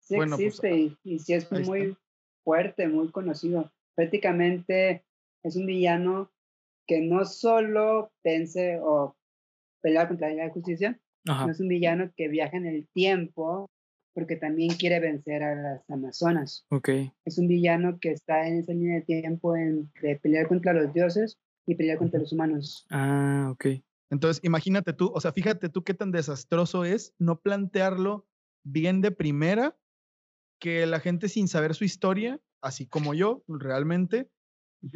[0.00, 1.96] sí pues, existe y, sí es muy
[2.42, 3.72] fuerte, muy conocido.
[3.94, 5.04] Prácticamente
[5.42, 6.30] es un villano
[6.86, 9.16] que no solo pense o
[9.84, 13.70] pelea contra la justicia, no es un villano que viaja en el tiempo
[14.14, 16.64] porque también quiere vencer a las Amazonas.
[16.70, 17.12] Okay.
[17.24, 20.94] Es un villano que está en esa línea de tiempo en, de pelear contra los
[20.94, 22.86] dioses y pelear contra los humanos.
[22.90, 23.66] Ah, ok.
[24.10, 28.26] Entonces, imagínate tú, o sea, fíjate tú qué tan desastroso es no plantearlo
[28.62, 29.76] bien de primera,
[30.60, 34.30] que la gente sin saber su historia, así como yo, realmente,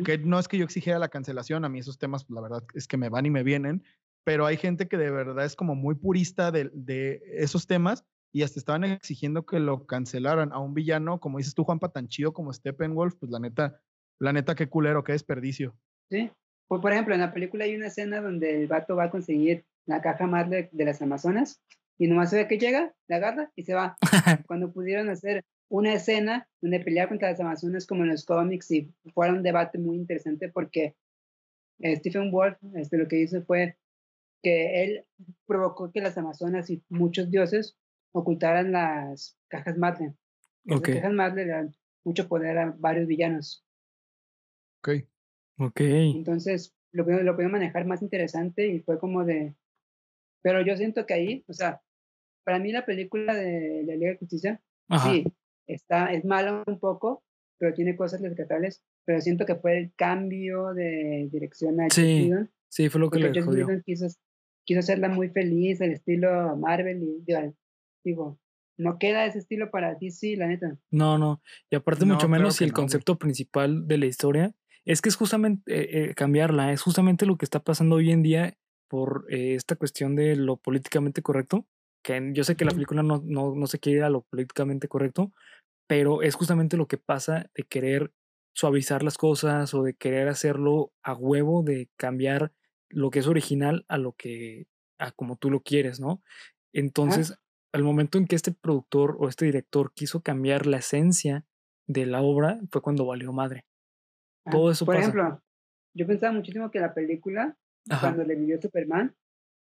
[0.04, 2.86] que no es que yo exigiera la cancelación, a mí esos temas, la verdad es
[2.86, 3.82] que me van y me vienen,
[4.24, 8.42] pero hay gente que de verdad es como muy purista de, de esos temas y
[8.42, 12.32] hasta estaban exigiendo que lo cancelaran a un villano, como dices tú, Juanpa, tan chido
[12.32, 13.80] como Steppenwolf, pues la neta,
[14.18, 15.74] la neta, qué culero, qué desperdicio.
[16.10, 16.30] Sí,
[16.68, 19.64] pues, por ejemplo, en la película hay una escena donde el vato va a conseguir
[19.86, 21.62] la caja madre de las Amazonas
[21.96, 23.96] y nomás se ve que llega, la agarra y se va.
[24.46, 28.92] Cuando pudieron hacer una escena donde pelear contra las Amazonas como en los cómics y
[29.14, 30.94] fue un debate muy interesante porque
[31.80, 33.76] eh, Stephen Wolf este, lo que hizo fue
[34.42, 35.04] que él
[35.46, 37.76] provocó que las Amazonas y muchos dioses
[38.12, 40.14] ocultaran las cajas madre.
[40.64, 43.64] Las cajas madre le dan mucho poder a varios villanos.
[44.78, 45.04] Ok.
[45.58, 45.80] Ok.
[45.80, 49.54] Entonces, lo, lo manejar más interesante y fue como de...
[50.42, 51.82] Pero yo siento que ahí, o sea,
[52.44, 54.62] para mí la película de la Liga de Justicia,
[55.04, 55.24] sí,
[55.66, 57.24] está, es mala un poco,
[57.58, 62.30] pero tiene cosas rescatables, pero siento que fue el cambio de dirección a Sí,
[62.68, 63.66] sí, fue lo que le jodió.
[63.84, 64.06] Quiso,
[64.68, 67.24] quiso hacerla muy feliz, el estilo Marvel, y
[68.04, 68.38] digo,
[68.76, 70.76] no queda ese estilo para DC, la neta.
[70.90, 71.40] No, no,
[71.70, 74.54] y aparte mucho menos si el concepto principal de la historia
[74.84, 78.22] es que es justamente eh, eh, cambiarla, es justamente lo que está pasando hoy en
[78.22, 78.58] día
[78.90, 81.66] por eh, esta cuestión de lo políticamente correcto,
[82.04, 84.86] que yo sé que la película no, no, no se quiere ir a lo políticamente
[84.86, 85.32] correcto,
[85.86, 88.12] pero es justamente lo que pasa de querer
[88.54, 92.52] suavizar las cosas o de querer hacerlo a huevo, de cambiar
[92.90, 94.66] lo que es original a lo que,
[94.98, 96.22] a como tú lo quieres, ¿no?
[96.72, 97.38] Entonces,
[97.72, 101.44] al momento en que este productor o este director quiso cambiar la esencia
[101.86, 103.64] de la obra, fue cuando valió madre.
[104.44, 105.42] Ah, Todo eso Por ejemplo,
[105.94, 107.56] yo pensaba muchísimo que la película,
[108.00, 109.14] cuando le vivió Superman,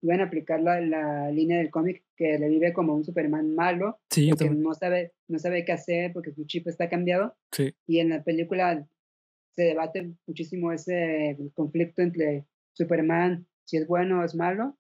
[0.03, 4.01] iban a aplicar la, la línea del cómic que le vive como un Superman malo,
[4.11, 7.37] sí, que no sabe, no sabe qué hacer porque su chip está cambiado.
[7.53, 7.75] Sí.
[7.87, 8.87] Y en la película
[9.55, 14.79] se debate muchísimo ese conflicto entre Superman, si es bueno o es malo.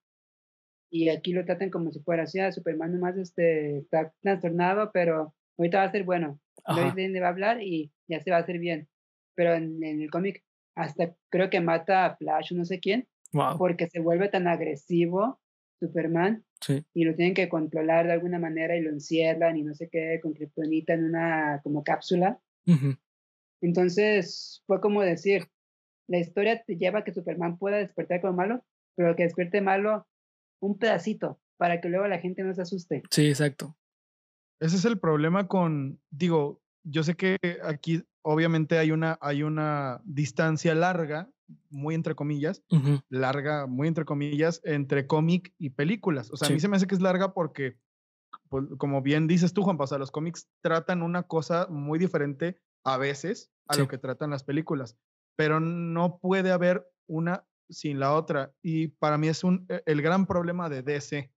[0.90, 5.34] Y aquí lo tratan como si fuera así, ah, Superman nomás este, está trastornado, pero
[5.58, 6.38] ahorita va a ser bueno.
[6.68, 8.88] Lois Lane le va a hablar y ya se va a hacer bien.
[9.34, 13.06] Pero en, en el cómic hasta creo que mata a Flash o no sé quién
[13.58, 15.40] porque se vuelve tan agresivo
[15.80, 16.44] Superman
[16.94, 20.20] y lo tienen que controlar de alguna manera y lo encierran y no sé qué
[20.22, 22.40] con kriptonita en una como cápsula.
[23.60, 25.48] Entonces fue como decir,
[26.12, 28.62] la historia te lleva a que Superman pueda despertar como malo,
[28.94, 30.06] pero que despierte malo
[30.60, 33.02] un pedacito para que luego la gente no se asuste.
[33.10, 33.78] Sí, exacto.
[34.60, 40.02] Ese es el problema con, digo, yo sé que aquí obviamente hay una, hay una
[40.04, 41.30] distancia larga
[41.70, 42.62] muy entre comillas,
[43.08, 46.30] larga, muy entre comillas, entre cómic y películas.
[46.30, 47.78] O sea, a mí se me hace que es larga porque,
[48.50, 52.98] pues, como bien dices tú, Juan, o los cómics tratan una cosa muy diferente a
[52.98, 54.98] veces a lo que tratan las películas,
[55.36, 58.52] pero no puede haber una sin la otra.
[58.62, 61.32] Y para mí es un, e, el gran problema de DC,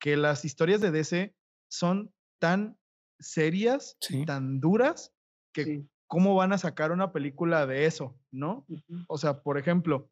[0.00, 1.34] que las historias de DC
[1.68, 2.78] son tan
[3.18, 5.12] serias, tan duras,
[5.52, 8.18] que ¿cómo van a sacar una película de eso?
[8.30, 8.66] ¿No?
[9.08, 10.10] O sea, por ejemplo,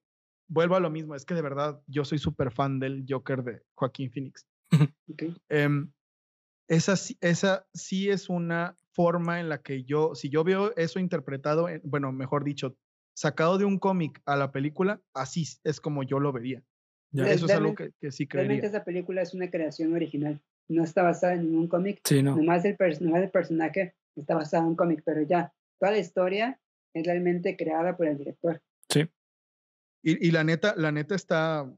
[0.49, 3.63] vuelvo a lo mismo, es que de verdad yo soy súper fan del Joker de
[3.75, 4.47] Joaquín Phoenix.
[5.51, 5.93] Em,
[6.69, 11.69] esa, esa sí es una forma en la que yo, si yo veo eso interpretado,
[11.83, 12.77] bueno, mejor dicho,
[13.15, 16.63] sacado de un cómic a la película, así es como yo lo vería.
[17.13, 18.49] Eso es algo que, sí creería.
[18.49, 22.01] Realmente esa película es una creación original, no está basada en ningún cómic.
[22.05, 22.37] Sí, no.
[22.37, 26.61] Nomás el, nomás el personaje está basado en un cómic, pero ya, toda la historia
[26.95, 28.63] es realmente creada por el director.
[28.89, 29.09] Sí.
[30.05, 31.73] Y, la neta, la neta está,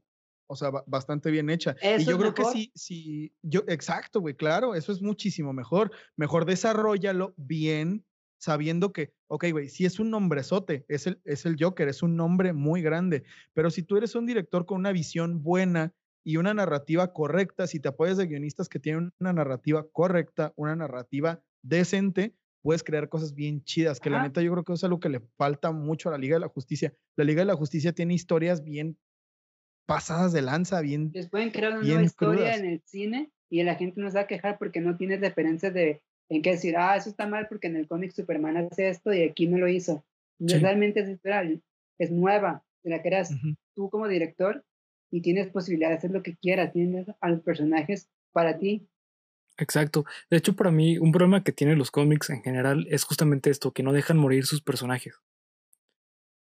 [0.47, 1.75] o sea, bastante bien hecha.
[1.99, 5.91] y yo creo que sí, sí, yo, exacto, güey, claro, eso es muchísimo mejor.
[6.15, 8.03] Mejor desarrollalo bien,
[8.45, 12.15] sabiendo que, ok, güey, si es un nombrezote, es el, es el Joker, es un
[12.15, 13.23] nombre muy grande,
[13.53, 17.79] pero si tú eres un director con una visión buena y una narrativa correcta, si
[17.79, 23.33] te apoyas de guionistas que tienen una narrativa correcta, una narrativa decente, puedes crear cosas
[23.33, 26.11] bien chidas, que la neta yo creo que es algo que le falta mucho a
[26.11, 26.93] la Liga de la Justicia.
[27.15, 28.95] La Liga de la Justicia tiene historias bien
[29.87, 31.09] pasadas de lanza, bien.
[31.15, 34.21] Les pueden crear una nueva historia en el cine y la gente no se va
[34.21, 37.67] a quejar porque no tiene referencias de en qué decir, ah, eso está mal porque
[37.67, 40.03] en el cómic Superman hace esto y aquí no lo hizo.
[40.39, 41.19] Realmente es,
[41.99, 43.31] es nueva, te la creas
[43.75, 44.65] tú como director
[45.11, 48.87] y tienes posibilidad de hacer lo que quieras, tienes a los personajes para ti
[49.57, 50.05] Exacto.
[50.29, 53.71] De hecho, para mí, un problema que tienen los cómics en general es justamente esto,
[53.71, 55.21] que no dejan morir sus personajes.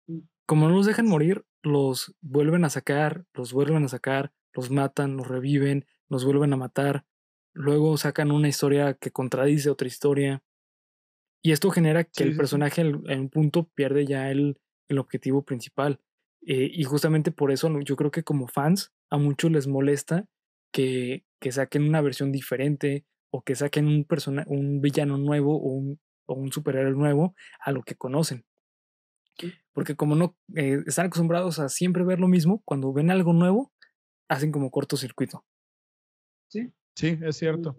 [0.07, 0.21] Mm.
[0.47, 5.17] Como no los dejan morir, los vuelven a sacar, los vuelven a sacar, los matan,
[5.17, 7.05] los reviven, los vuelven a matar.
[7.57, 10.42] Luego sacan una historia que contradice otra historia.
[11.42, 16.00] Y esto genera que el personaje en un punto pierde ya el, el objetivo principal.
[16.46, 20.26] Eh, y justamente por eso yo creo que como fans a muchos les molesta
[20.70, 25.70] que, que saquen una versión diferente o que saquen un, persona, un villano nuevo o
[25.70, 28.44] un, o un superhéroe nuevo a lo que conocen.
[29.72, 33.72] Porque como no eh, están acostumbrados a siempre ver lo mismo, cuando ven algo nuevo,
[34.28, 35.44] hacen como cortocircuito.
[36.48, 36.72] Sí.
[36.97, 37.76] Sí, es cierto.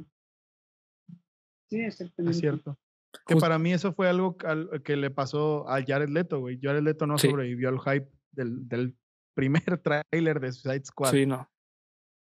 [1.69, 2.31] Sí, exactamente.
[2.31, 2.77] Es cierto.
[3.25, 6.59] Que para mí eso fue algo que le pasó a Jared Leto, güey.
[6.61, 8.95] Jared Leto no sobrevivió al hype del, del
[9.33, 11.11] primer tráiler de Suicide Squad.
[11.11, 11.49] Sí, no.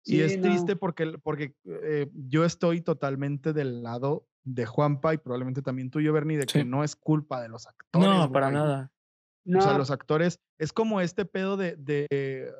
[0.05, 5.63] Y es triste porque, porque eh, yo estoy totalmente del lado de Juanpa y probablemente
[5.63, 8.07] también tuyo, Bernie, de que no es culpa de los actores.
[8.07, 8.91] No, para nada.
[9.47, 12.51] O sea, los actores, es como este pedo de, de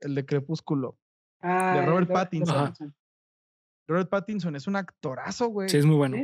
[0.00, 0.98] el de Crepúsculo,
[1.42, 2.74] de ah, Robert Pattinson.
[3.88, 5.68] Robert Pattinson es un actorazo, güey.
[5.68, 6.16] Sí, es muy bueno.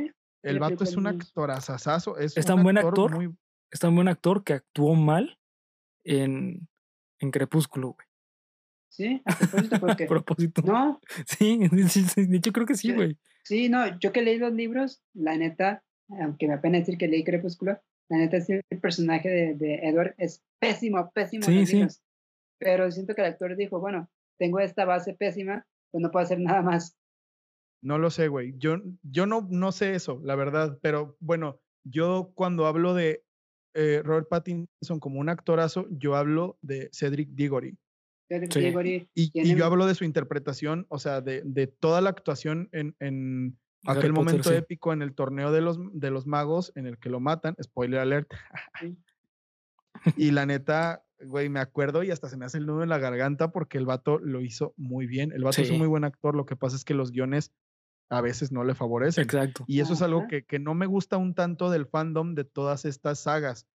[0.43, 2.17] El vato es un actorazazazo.
[2.17, 3.15] Es, es tan buen actor.
[3.15, 3.35] Muy...
[3.71, 5.39] Es tan buen actor que actuó mal
[6.03, 6.67] en,
[7.19, 8.07] en Crepúsculo, güey.
[8.89, 10.03] Sí, a propósito, porque.
[10.05, 10.61] a propósito.
[10.61, 11.01] No.
[11.25, 11.59] Sí,
[12.39, 13.17] yo creo que sí, güey.
[13.43, 15.83] Sí, no, yo que leí los libros, la neta,
[16.21, 20.15] aunque me apena decir que leí Crepúsculo, la neta, sí, el personaje de, de Edward
[20.17, 21.43] es pésimo, pésimo.
[21.43, 21.85] Sí, sí.
[22.59, 26.39] Pero siento que el actor dijo, bueno, tengo esta base pésima, pues no puedo hacer
[26.39, 26.97] nada más.
[27.85, 28.55] No lo sé, güey.
[28.57, 30.79] Yo, yo no, no sé eso, la verdad.
[30.81, 33.23] Pero bueno, yo cuando hablo de
[33.75, 37.77] eh, Robert Pattinson como un actorazo, yo hablo de Cedric Diggory.
[38.27, 39.07] Cedric Diggory.
[39.13, 43.55] Y, yo hablo de su interpretación, o sea, de, de toda la actuación en, en
[43.85, 47.19] aquel momento épico en el torneo de los, de los magos en el que lo
[47.19, 47.55] matan.
[47.61, 48.33] Spoiler alert.
[50.17, 52.97] y la neta, güey, me acuerdo y hasta se me hace el nudo en la
[52.97, 55.31] garganta porque el vato lo hizo muy bien.
[55.33, 57.51] El vato es un muy buen actor, lo que pasa es que los guiones
[58.09, 59.23] a veces no le favorecen.
[59.23, 59.63] Exacto.
[59.67, 62.85] Y eso es algo que, que, no me gusta un tanto del fandom de todas
[62.85, 63.67] estas sagas.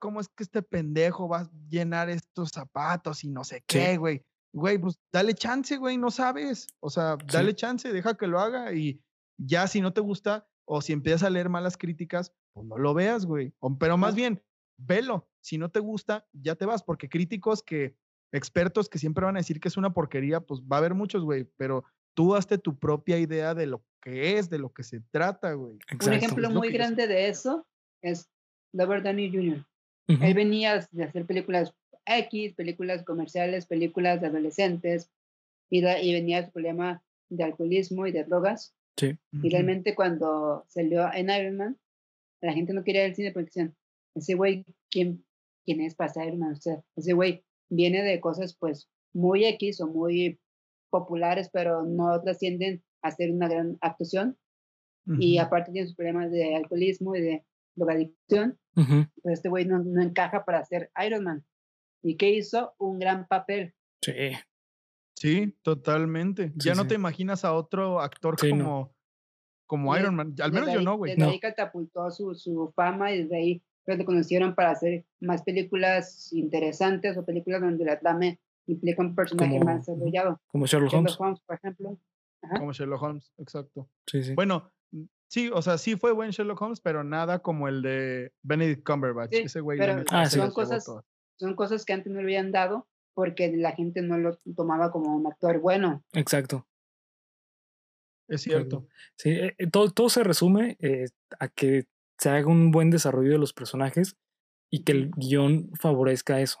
[0.00, 4.22] ¿Cómo es que este pendejo va a llenar estos zapatos y no sé qué, güey?
[4.52, 6.66] Güey, pues dale chance, güey, no sabes.
[6.80, 9.00] O sea, dale chance, deja que lo haga y
[9.38, 12.94] ya si no te gusta o si empiezas a leer malas críticas, pues no lo
[12.94, 13.54] veas, güey.
[13.80, 14.42] Pero más bien,
[14.76, 15.28] velo.
[15.40, 17.96] Si no te gusta, ya te vas, porque críticos que
[18.34, 21.22] expertos que siempre van a decir que es una porquería, pues va a haber muchos,
[21.22, 25.00] güey, pero tú hazte tu propia idea de lo que es, de lo que se
[25.12, 25.78] trata, güey.
[26.04, 27.66] Un ejemplo muy grande de eso
[28.02, 28.28] es
[28.72, 29.64] Robert Downey Jr.
[30.08, 31.72] Él venía de hacer películas
[32.06, 35.10] X, películas comerciales, películas de adolescentes,
[35.70, 38.74] y, y venía su problema de alcoholismo y de drogas.
[38.96, 39.16] Sí.
[39.32, 41.78] Y realmente cuando salió en Iron Man,
[42.42, 43.74] la gente no quería ir al cine porque decían,
[44.14, 45.24] ese güey, ¿quién,
[45.64, 46.52] ¿quién es para ser Iron Man?
[46.52, 50.40] O sea, ese güey viene de cosas pues muy X o muy
[50.90, 54.38] populares, pero no trascienden a hacer una gran actuación.
[55.18, 57.44] Y aparte tiene sus problemas de alcoholismo y de
[57.74, 58.58] drogadicción.
[58.74, 61.44] pues este güey no, no, encaja para ser Iron Man.
[62.02, 62.74] ¿Y qué hizo?
[62.78, 63.74] Un gran papel.
[64.00, 64.32] Sí.
[65.16, 66.52] Sí, totalmente.
[66.56, 68.94] ya no te imaginas a otro actor como,
[69.66, 70.34] como Iron Man.
[70.40, 71.14] Al menos yo no, güey.
[71.14, 76.32] Desde ahí catapultó su, su fama y desde ahí te conocieron para hacer más películas
[76.32, 80.40] interesantes o películas donde la trama implica un personaje más desarrollado.
[80.46, 81.40] Como Sherlock, Holmes.
[81.46, 81.98] por ejemplo.
[82.58, 83.88] Como Sherlock Holmes, exacto.
[84.06, 84.34] Sí, sí.
[84.34, 84.72] Bueno,
[85.28, 89.32] sí, o sea, sí fue buen Sherlock Holmes, pero nada como el de Benedict Cumberbatch.
[89.32, 89.78] Ese güey.
[90.10, 90.84] ah, son, cosas,
[91.36, 95.14] son cosas que antes no le habían dado porque la gente no lo tomaba como
[95.14, 96.02] un actor bueno.
[96.12, 96.66] Exacto.
[98.28, 98.86] Es cierto.
[99.16, 101.06] Sí, eh, eh, todo, todo se resume eh,
[101.38, 101.86] a que
[102.18, 104.16] se haga un buen desarrollo de los personajes
[104.70, 106.58] y que el guion favorezca eso.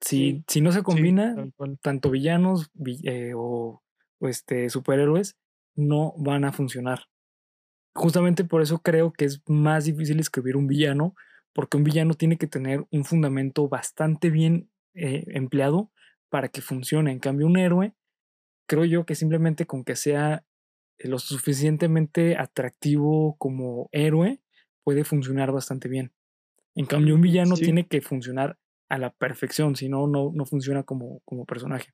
[0.00, 1.34] Si, si no se combina,
[1.80, 2.70] tanto villanos
[3.04, 3.82] eh, o,
[4.20, 5.36] este, superhéroes
[5.74, 7.04] no van a funcionar.
[7.94, 11.14] Justamente por eso creo que es más difícil escribir un villano,
[11.54, 15.90] porque un villano tiene que tener un fundamento bastante bien eh, empleado
[16.28, 17.10] para que funcione.
[17.10, 17.94] En cambio, un héroe,
[18.66, 20.44] creo yo que simplemente con que sea
[20.98, 24.40] lo suficientemente atractivo como héroe,
[24.86, 26.12] puede funcionar bastante bien.
[26.76, 28.56] En cambio, un villano tiene que funcionar
[28.88, 31.92] a la perfección, si no, no, funciona como, como personaje.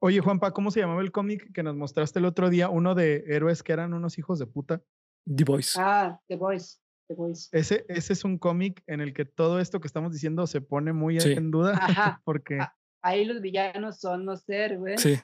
[0.00, 2.70] Oye, Juanpa, ¿cómo se llamaba el cómic que nos mostraste el otro día?
[2.70, 4.82] Uno de héroes que eran unos hijos de puta.
[5.26, 5.76] The Boys.
[5.76, 6.80] Ah, The Boys.
[7.08, 7.50] The Boys.
[7.52, 10.94] Ese, ese es un cómic en el que todo esto que estamos diciendo se pone
[10.94, 11.74] muy en duda.
[11.74, 12.22] Ajá.
[12.24, 12.58] porque
[13.02, 15.02] ahí los villanos son los héroes.
[15.02, 15.16] Sí.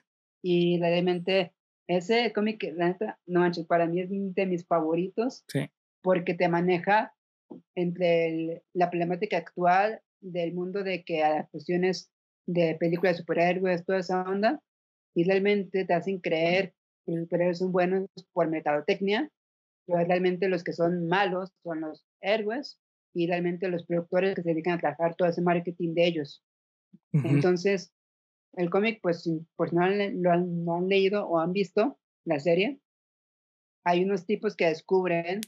[0.43, 1.55] Y realmente
[1.87, 2.63] ese cómic,
[3.27, 5.45] no manches, para mí es de mis favoritos.
[5.49, 5.71] Sí
[6.03, 7.15] porque te maneja
[7.75, 12.11] entre la problemática actual del mundo de que adaptaciones
[12.47, 14.61] de películas de superhéroes, toda esa onda,
[15.15, 16.75] y realmente te hacen creer
[17.05, 19.31] que los superhéroes son buenos por mercadotecnia,
[19.87, 22.79] pero realmente los que son malos son los héroes
[23.15, 26.45] y realmente los productores que se dedican a trabajar todo ese marketing de ellos.
[27.13, 27.93] Entonces,
[28.55, 32.81] el cómic, pues, si no lo han, no han leído o han visto la serie,
[33.85, 35.41] hay unos tipos que descubren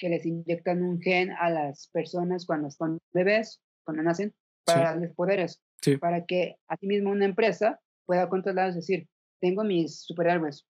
[0.00, 4.32] que les inyectan un gen a las personas cuando son bebés, cuando nacen,
[4.64, 5.60] para darles poderes,
[6.00, 9.06] para que mismo una empresa pueda controlar, es decir,
[9.40, 10.66] tengo mis superhéroes,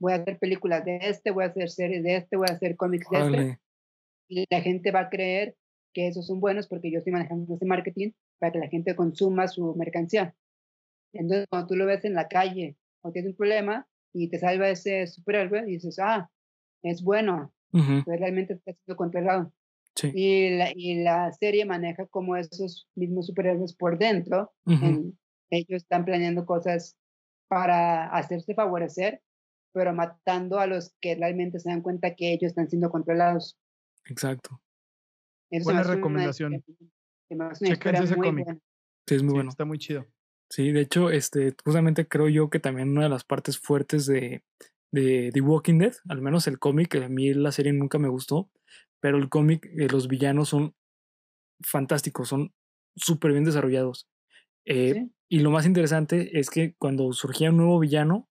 [0.00, 2.76] voy a hacer películas de este, voy a hacer series de este, voy a hacer
[2.76, 3.60] cómics de este,
[4.28, 5.56] y la gente va a creer
[5.92, 9.48] que esos son buenos porque yo estoy manejando ese marketing para que la gente consuma
[9.48, 10.34] su mercancía.
[11.12, 14.70] Entonces, cuando tú lo ves en la calle o tienes un problema y te salva
[14.70, 16.30] ese superhéroe, dices, ah,
[16.82, 19.52] es bueno, realmente está siendo controlado.
[20.02, 24.52] Y, la, y la serie maneja como esos mismos superhéroes por dentro,
[25.50, 26.96] ellos están planeando cosas
[27.48, 29.20] para hacerse favorecer,
[29.72, 33.58] pero matando a los que realmente se dan cuenta que ellos están siendo controlados.
[34.06, 34.60] Exacto.
[35.50, 36.64] Buena recomendación.
[37.28, 38.48] Chequense ese cómic.
[39.06, 39.50] Sí, es muy bueno.
[39.50, 40.06] Está muy chido.
[40.48, 44.42] Sí, de hecho, este, justamente creo yo que también una de las partes fuertes de,
[44.92, 48.50] de The Walking Dead, al menos el cómic, a mí la serie nunca me gustó,
[49.00, 50.74] pero el cómic, los villanos son
[51.60, 52.52] fantásticos, son
[52.96, 54.08] súper bien desarrollados.
[54.64, 58.28] Eh, y lo más interesante es que cuando surgía un nuevo villano,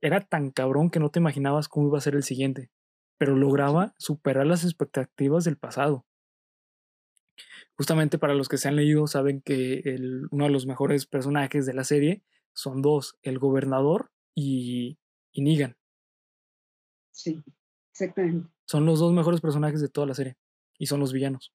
[0.00, 2.70] era tan cabrón que no te imaginabas cómo iba a ser el siguiente,
[3.16, 6.04] pero lograba superar las expectativas del pasado.
[7.76, 11.66] Justamente para los que se han leído, saben que el, uno de los mejores personajes
[11.66, 12.22] de la serie
[12.52, 14.98] son dos, el gobernador y,
[15.32, 15.76] y Negan.
[17.14, 17.40] Sí,
[17.92, 18.48] exactamente.
[18.66, 20.36] Son los dos mejores personajes de toda la serie
[20.78, 21.52] y son los villanos.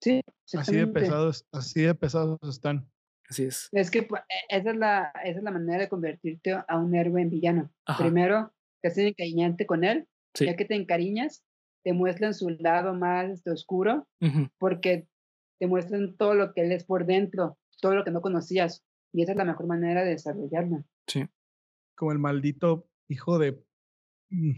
[0.00, 0.20] Sí,
[0.54, 2.88] así de pesados, así de pesados están.
[3.28, 3.68] Así es.
[3.72, 6.94] Es que pues, e, esa es la, esa es la manera de convertirte a un
[6.94, 7.72] héroe en villano.
[7.98, 10.06] Primero, te hacen encariñante con él,
[10.38, 11.42] ya que te encariñas,
[11.82, 14.06] te muestran su lado más este, oscuro,
[14.58, 15.08] porque
[15.58, 18.84] te muestran todo lo que él es por dentro, todo lo que no conocías.
[19.12, 20.84] Y esa es la mejor manera de desarrollarla.
[21.06, 21.26] Sí.
[21.96, 23.58] Como el maldito hijo de
[24.30, 24.52] mm,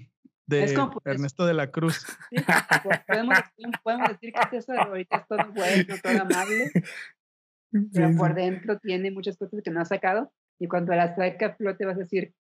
[0.47, 2.07] de Ernesto de la Cruz.
[3.07, 6.71] podemos, decir que eso ahorita es todo bueno, todo amable,
[7.93, 11.85] pero por dentro tiene muchas cosas que no ha sacado y cuando las saca flote
[11.85, 12.35] vas a decir,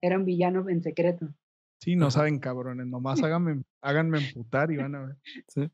[0.00, 1.28] era un villano en secreto.
[1.80, 5.16] Sí, no saben cabrones, nomás háganme, háganme emputar y van a ver.
[5.48, 5.70] Sí.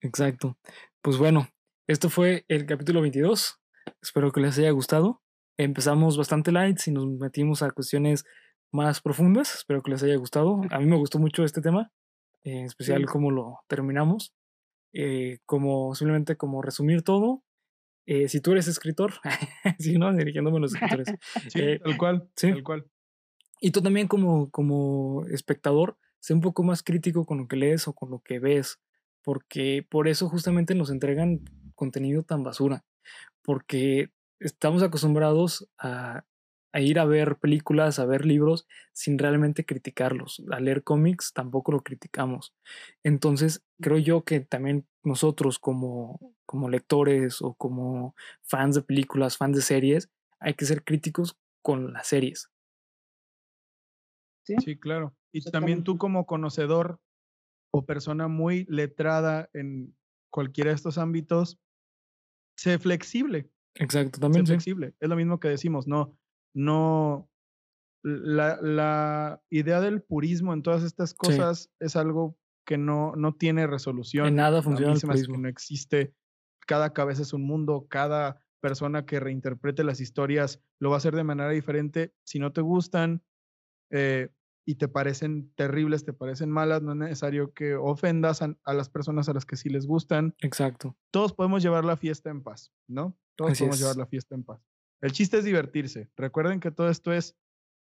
[0.00, 0.58] Exacto.
[1.02, 1.48] Pues bueno,
[1.86, 3.60] esto fue el capítulo 22.
[4.02, 5.22] Espero que les haya gustado.
[5.58, 8.24] Empezamos bastante light y nos metimos a cuestiones
[8.72, 9.54] más profundas.
[9.54, 10.60] Espero que les haya gustado.
[10.70, 11.92] A mí me gustó mucho este tema,
[12.42, 14.32] en especial cómo lo terminamos.
[14.92, 17.42] Eh, como simplemente como resumir todo.
[18.06, 19.12] Eh, si tú eres escritor,
[19.78, 21.14] si no, dirigiéndome a los escritores.
[21.48, 22.50] sí, eh, tal cual, sí.
[22.50, 22.86] tal cual.
[23.60, 27.86] Y tú también como, como espectador, sé un poco más crítico con lo que lees
[27.88, 28.80] o con lo que ves,
[29.22, 31.40] porque por eso justamente nos entregan
[31.74, 32.84] contenido tan basura,
[33.42, 34.10] porque
[34.40, 36.24] estamos acostumbrados a
[36.72, 40.42] a ir a ver películas, a ver libros sin realmente criticarlos.
[40.50, 42.54] A leer cómics tampoco lo criticamos.
[43.02, 49.56] Entonces, creo yo que también nosotros como, como lectores o como fans de películas, fans
[49.56, 52.50] de series, hay que ser críticos con las series.
[54.44, 55.14] Sí, sí claro.
[55.32, 57.00] Y también tú como conocedor
[57.72, 59.96] o persona muy letrada en
[60.30, 61.58] cualquiera de estos ámbitos,
[62.56, 63.50] sé flexible.
[63.74, 64.46] Exacto, también.
[64.46, 64.94] Sé flexible.
[64.98, 66.18] Es lo mismo que decimos, no,
[66.54, 67.30] no,
[68.02, 73.66] la, la, idea del purismo en todas estas cosas es algo que no, no tiene
[73.66, 74.26] resolución.
[74.26, 75.38] En nada funciona el purismo.
[75.38, 76.14] no existe.
[76.66, 81.16] Cada cabeza es un mundo, cada persona que reinterprete las historias lo va a hacer
[81.16, 82.14] de manera diferente.
[82.24, 83.22] Si no te gustan
[83.90, 84.28] eh,
[84.64, 89.28] y te parecen terribles, te parecen malas, no es necesario que ofendas a, las personas
[89.28, 90.34] a las que sí les gustan.
[90.38, 90.96] Exacto.
[91.10, 93.18] Todos podemos llevar la fiesta en paz, ¿no?
[93.36, 94.69] Todos podemos llevar la fiesta en paz.
[95.00, 96.10] El chiste es divertirse.
[96.16, 97.36] Recuerden que todo esto es,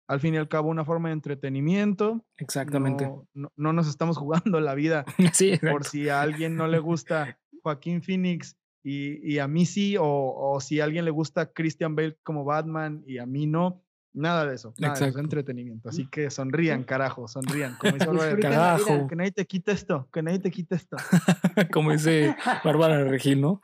[0.06, 2.24] al fin y al cabo, una forma de entretenimiento.
[2.36, 3.10] Exactamente.
[3.34, 8.02] No, nos estamos jugando la vida sí, por si a alguien no le gusta Joaquín
[8.02, 13.02] Phoenix y, a mí sí, o, si a alguien le gusta Christian Bale como Batman
[13.06, 13.84] y a mí no.
[14.14, 14.72] Nada de eso.
[14.78, 15.90] Nada de eso, es entretenimiento.
[15.90, 17.76] Así que sonrían, carajo, sonrían.
[17.76, 19.06] Como dice carajo.
[19.06, 20.96] Que nadie te quite esto, que nadie te quite esto.
[21.72, 23.60] como dice Bárbara Regil, ¿no?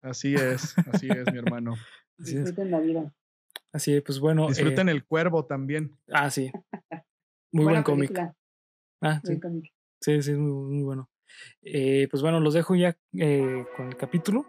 [0.00, 1.74] así es, así es, mi hermano.
[2.18, 3.12] Disfruten la vida.
[3.72, 4.48] Así es, pues bueno.
[4.48, 5.98] Disfruten eh el cuervo también.
[6.08, 6.50] Ah, sí.
[7.52, 8.12] Muy buen cómic.
[9.00, 9.40] Ah, sí.
[10.00, 11.08] Sí, sí, es muy, muy bueno.
[11.62, 14.44] Eh, pues bueno, los dejo ya eh, con el capítulo.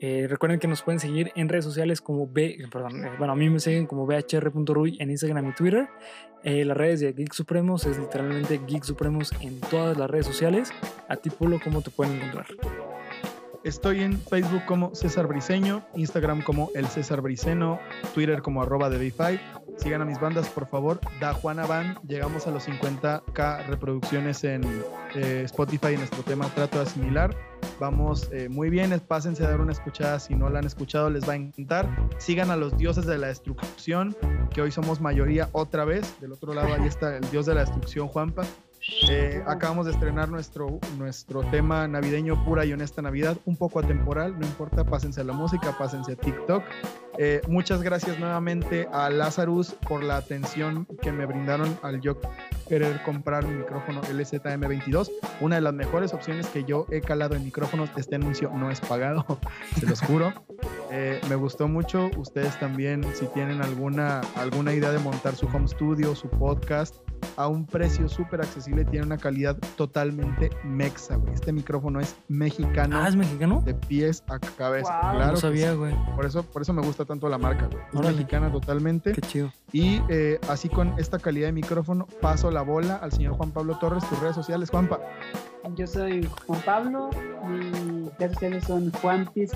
[0.00, 3.60] recuerden que nos pueden seguir en redes sociales como B, perdón, bueno, a mí me
[3.60, 5.88] siguen como bhr.ruy en Instagram y Twitter.
[6.44, 10.70] las redes de Geek Supremos es literalmente Geek Supremos en todas las redes sociales.
[11.08, 12.46] A ti, Polo, ¿cómo te pueden encontrar?
[13.64, 17.80] Estoy en Facebook como César Briseño, Instagram como El César Briceno,
[18.14, 19.42] Twitter como arroba de 5
[19.78, 21.00] Sigan a mis bandas, por favor.
[21.20, 21.98] Da Juana Band.
[22.06, 24.62] Llegamos a los 50k reproducciones en
[25.14, 27.36] eh, Spotify en nuestro tema Trato de Asimilar.
[27.78, 28.98] Vamos eh, muy bien.
[29.06, 30.18] Pásense a dar una escuchada.
[30.18, 31.88] Si no la han escuchado, les va a encantar.
[32.18, 34.16] Sigan a los dioses de la destrucción,
[34.52, 36.20] que hoy somos mayoría otra vez.
[36.20, 38.44] Del otro lado, ahí está el dios de la destrucción, Juanpa.
[39.08, 44.38] Eh, acabamos de estrenar nuestro, nuestro tema navideño Pura y Honesta Navidad, un poco atemporal,
[44.38, 46.62] no importa, pásense a la música, pásense a TikTok.
[47.18, 52.16] Eh, muchas gracias nuevamente a Lazarus por la atención que me brindaron al yo
[52.68, 55.10] querer comprar un micrófono LZM22,
[55.40, 57.90] una de las mejores opciones que yo he calado en micrófonos.
[57.96, 59.24] Este anuncio no es pagado,
[59.78, 60.32] se los juro.
[60.90, 62.10] Eh, me gustó mucho.
[62.16, 66.94] Ustedes también, si tienen alguna, alguna idea de montar su home studio, su podcast,
[67.36, 72.98] a un precio súper accesible, tiene una calidad totalmente mexa, Este micrófono es mexicano.
[72.98, 73.62] Ah, es mexicano.
[73.64, 74.98] De pies a cabeza.
[75.00, 75.32] Claro.
[75.32, 75.94] No sabía, güey.
[76.16, 77.82] Por eso, por eso me gusta tanto la marca, güey.
[77.92, 79.12] Es mexicana totalmente.
[79.12, 79.52] Qué chido.
[79.72, 83.78] Y eh, así con esta calidad de micrófono, paso la bola al señor Juan Pablo
[83.78, 84.98] Torres, tus redes sociales, Juanpa.
[85.74, 87.10] Yo soy Juan Pablo,
[87.46, 89.52] mis redes sociales son Juanpis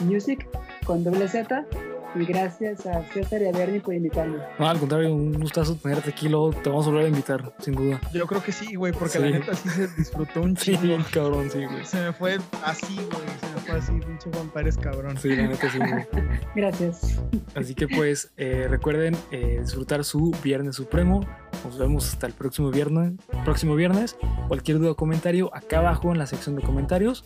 [0.00, 0.46] Music
[0.84, 1.64] con doble Z.
[2.14, 4.38] Y gracias a César y a Bernie por invitarme.
[4.58, 7.74] No, al contrario, un gustazo tenerte aquí, luego te vamos a volver a invitar, sin
[7.74, 8.00] duda.
[8.12, 10.80] Yo creo que sí, güey, porque la neta sí se disfrutó un chingo.
[10.80, 11.84] Sí, cabrón, sí, güey.
[11.84, 15.16] Se me fue así, güey, se me fue así, pinche Juan Pérez, cabrón.
[15.18, 16.06] Sí, la neta sí, güey.
[16.54, 17.20] Gracias.
[17.54, 21.20] Así que pues eh, recuerden eh, disfrutar su Viernes Supremo.
[21.64, 23.12] Nos vemos hasta el próximo viernes.
[23.44, 24.16] Próximo viernes.
[24.48, 27.24] Cualquier duda o comentario acá abajo en la sección de comentarios.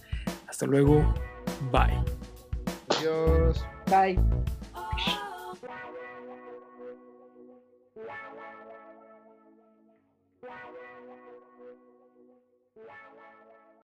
[0.49, 1.15] Hasta luego.
[1.71, 2.03] Bye.
[2.89, 3.65] Adiós.
[3.87, 4.19] Bye.
[4.99, 5.32] English.